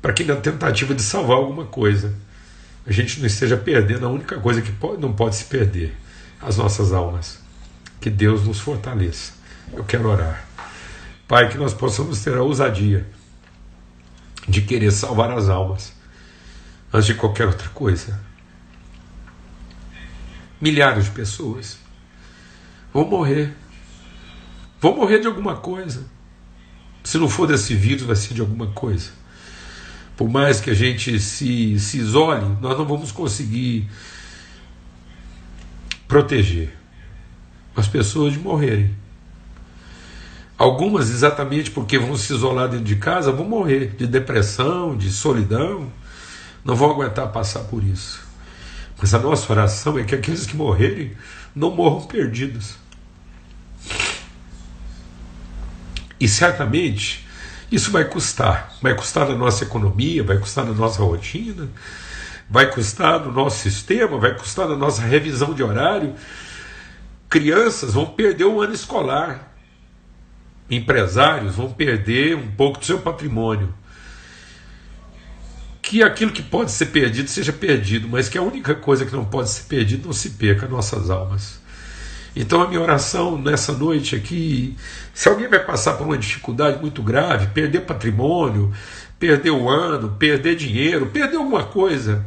para 0.00 0.12
que 0.12 0.24
na 0.24 0.36
tentativa 0.36 0.94
de 0.94 1.02
salvar 1.02 1.36
alguma 1.36 1.66
coisa, 1.66 2.14
a 2.86 2.92
gente 2.92 3.20
não 3.20 3.26
esteja 3.26 3.56
perdendo 3.56 4.06
a 4.06 4.08
única 4.08 4.38
coisa 4.40 4.62
que 4.62 4.72
pode, 4.72 5.00
não 5.00 5.12
pode 5.12 5.36
se 5.36 5.44
perder, 5.44 5.94
as 6.40 6.56
nossas 6.56 6.92
almas. 6.92 7.38
Que 8.00 8.08
Deus 8.08 8.44
nos 8.44 8.58
fortaleça. 8.58 9.32
Eu 9.72 9.84
quero 9.84 10.08
orar. 10.08 10.46
Pai, 11.28 11.48
que 11.48 11.58
nós 11.58 11.74
possamos 11.74 12.22
ter 12.24 12.34
a 12.34 12.42
ousadia 12.42 13.06
de 14.48 14.62
querer 14.62 14.90
salvar 14.90 15.30
as 15.30 15.48
almas 15.48 15.92
antes 16.92 17.06
de 17.06 17.14
qualquer 17.14 17.46
outra 17.46 17.68
coisa. 17.68 18.18
Milhares 20.60 21.04
de 21.04 21.10
pessoas 21.10 21.78
vão 22.92 23.06
morrer. 23.06 23.54
Vão 24.80 24.96
morrer 24.96 25.20
de 25.20 25.26
alguma 25.26 25.56
coisa. 25.56 26.04
Se 27.04 27.18
não 27.18 27.28
for 27.28 27.46
desse 27.46 27.74
vírus, 27.74 28.02
vai 28.02 28.16
ser 28.16 28.34
de 28.34 28.40
alguma 28.40 28.68
coisa. 28.68 29.19
Por 30.20 30.28
mais 30.28 30.60
que 30.60 30.68
a 30.68 30.74
gente 30.74 31.18
se, 31.18 31.80
se 31.80 31.96
isole, 31.96 32.44
nós 32.60 32.76
não 32.76 32.84
vamos 32.84 33.10
conseguir 33.10 33.88
proteger 36.06 36.76
as 37.74 37.88
pessoas 37.88 38.34
de 38.34 38.38
morrerem. 38.38 38.94
Algumas, 40.58 41.08
exatamente 41.08 41.70
porque 41.70 41.98
vão 41.98 42.18
se 42.18 42.34
isolar 42.34 42.68
dentro 42.68 42.84
de 42.84 42.96
casa, 42.96 43.32
vão 43.32 43.46
morrer 43.46 43.94
de 43.96 44.06
depressão, 44.06 44.94
de 44.94 45.10
solidão, 45.10 45.90
não 46.62 46.76
vão 46.76 46.90
aguentar 46.90 47.32
passar 47.32 47.60
por 47.60 47.82
isso. 47.82 48.20
Mas 49.00 49.14
a 49.14 49.18
nossa 49.18 49.50
oração 49.50 49.98
é 49.98 50.04
que 50.04 50.14
aqueles 50.14 50.46
que 50.46 50.54
morrerem 50.54 51.12
não 51.56 51.74
morram 51.74 52.02
perdidos. 52.02 52.74
E 56.20 56.28
certamente 56.28 57.29
isso 57.70 57.90
vai 57.90 58.04
custar. 58.04 58.74
Vai 58.82 58.94
custar 58.94 59.28
na 59.28 59.34
nossa 59.34 59.64
economia, 59.64 60.24
vai 60.24 60.38
custar 60.38 60.64
na 60.64 60.72
nossa 60.72 61.02
rotina, 61.02 61.68
vai 62.48 62.70
custar 62.70 63.20
no 63.20 63.30
nosso 63.30 63.58
sistema, 63.58 64.18
vai 64.18 64.36
custar 64.36 64.68
na 64.68 64.76
nossa 64.76 65.02
revisão 65.02 65.54
de 65.54 65.62
horário. 65.62 66.14
crianças 67.28 67.94
vão 67.94 68.06
perder 68.06 68.44
o 68.44 68.60
ano 68.60 68.74
escolar, 68.74 69.54
empresários 70.68 71.54
vão 71.54 71.72
perder 71.72 72.36
um 72.36 72.50
pouco 72.50 72.80
do 72.80 72.84
seu 72.84 72.98
patrimônio. 72.98 73.72
Que 75.80 76.02
aquilo 76.02 76.32
que 76.32 76.42
pode 76.42 76.72
ser 76.72 76.86
perdido 76.86 77.28
seja 77.30 77.52
perdido, 77.52 78.08
mas 78.08 78.28
que 78.28 78.36
a 78.36 78.42
única 78.42 78.74
coisa 78.74 79.06
que 79.06 79.12
não 79.12 79.24
pode 79.24 79.48
ser 79.50 79.64
perdido 79.64 80.06
não 80.06 80.12
se 80.12 80.30
perca 80.30 80.66
nossas 80.66 81.08
almas. 81.08 81.59
Então 82.34 82.62
a 82.62 82.68
minha 82.68 82.80
oração 82.80 83.36
nessa 83.36 83.72
noite 83.72 84.14
aqui, 84.14 84.76
se 85.12 85.28
alguém 85.28 85.48
vai 85.48 85.58
passar 85.58 85.94
por 85.94 86.06
uma 86.06 86.16
dificuldade 86.16 86.80
muito 86.80 87.02
grave, 87.02 87.48
perder 87.48 87.80
patrimônio, 87.80 88.72
perder 89.18 89.50
o 89.50 89.68
ano, 89.68 90.16
perder 90.18 90.56
dinheiro, 90.56 91.06
perder 91.06 91.36
alguma 91.36 91.64
coisa, 91.64 92.24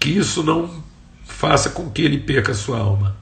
que 0.00 0.10
isso 0.10 0.42
não 0.42 0.82
faça 1.24 1.70
com 1.70 1.90
que 1.90 2.02
ele 2.02 2.18
perca 2.18 2.52
a 2.52 2.54
sua 2.54 2.78
alma. 2.78 3.16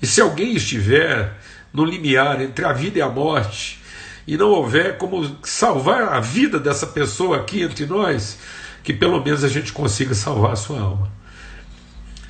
E 0.00 0.06
se 0.06 0.20
alguém 0.20 0.54
estiver 0.54 1.36
no 1.72 1.84
limiar 1.84 2.40
entre 2.40 2.64
a 2.64 2.72
vida 2.72 2.98
e 2.98 3.02
a 3.02 3.08
morte, 3.08 3.78
e 4.26 4.36
não 4.36 4.50
houver 4.50 4.98
como 4.98 5.36
salvar 5.42 6.12
a 6.12 6.20
vida 6.20 6.58
dessa 6.58 6.86
pessoa 6.86 7.38
aqui 7.38 7.62
entre 7.62 7.86
nós, 7.86 8.38
que 8.82 8.92
pelo 8.92 9.22
menos 9.22 9.44
a 9.44 9.48
gente 9.48 9.72
consiga 9.72 10.14
salvar 10.14 10.52
a 10.52 10.56
sua 10.56 10.80
alma. 10.80 11.10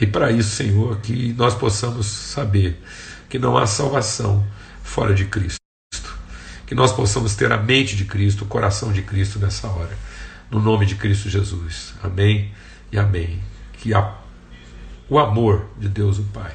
E 0.00 0.06
para 0.06 0.30
isso, 0.30 0.50
Senhor, 0.50 0.98
que 1.00 1.32
nós 1.32 1.54
possamos 1.54 2.06
saber 2.06 2.80
que 3.28 3.38
não 3.38 3.56
há 3.56 3.66
salvação 3.66 4.46
fora 4.82 5.14
de 5.14 5.24
Cristo. 5.24 5.58
Que 6.66 6.74
nós 6.74 6.92
possamos 6.92 7.34
ter 7.34 7.50
a 7.50 7.56
mente 7.56 7.96
de 7.96 8.04
Cristo, 8.04 8.44
o 8.44 8.48
coração 8.48 8.92
de 8.92 9.02
Cristo 9.02 9.38
nessa 9.38 9.68
hora. 9.68 9.96
No 10.50 10.60
nome 10.60 10.86
de 10.86 10.94
Cristo 10.94 11.28
Jesus. 11.28 11.94
Amém 12.02 12.52
e 12.92 12.98
amém. 12.98 13.40
Que 13.74 13.92
a, 13.92 14.14
o 15.08 15.18
amor 15.18 15.68
de 15.78 15.88
Deus 15.88 16.18
o 16.18 16.24
Pai, 16.24 16.54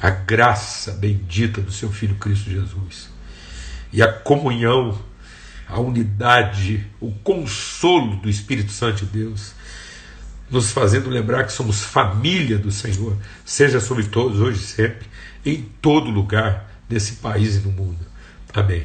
a 0.00 0.10
graça 0.10 0.92
bendita 0.92 1.60
do 1.60 1.70
seu 1.70 1.90
Filho 1.90 2.16
Cristo 2.16 2.50
Jesus 2.50 3.08
e 3.92 4.02
a 4.02 4.10
comunhão, 4.10 4.98
a 5.68 5.78
unidade, 5.78 6.86
o 7.00 7.12
consolo 7.12 8.16
do 8.16 8.28
Espírito 8.28 8.72
Santo 8.72 9.04
de 9.04 9.12
Deus 9.12 9.54
nos 10.52 10.70
fazendo 10.70 11.08
lembrar 11.08 11.44
que 11.44 11.52
somos 11.52 11.82
família 11.82 12.58
do 12.58 12.70
Senhor, 12.70 13.16
seja 13.44 13.80
sobre 13.80 14.04
todos, 14.04 14.38
hoje 14.38 14.58
e 14.58 14.62
sempre, 14.62 15.08
em 15.44 15.62
todo 15.80 16.10
lugar, 16.10 16.70
nesse 16.88 17.14
país 17.14 17.56
e 17.56 17.60
no 17.60 17.72
mundo. 17.72 18.06
Amém. 18.52 18.84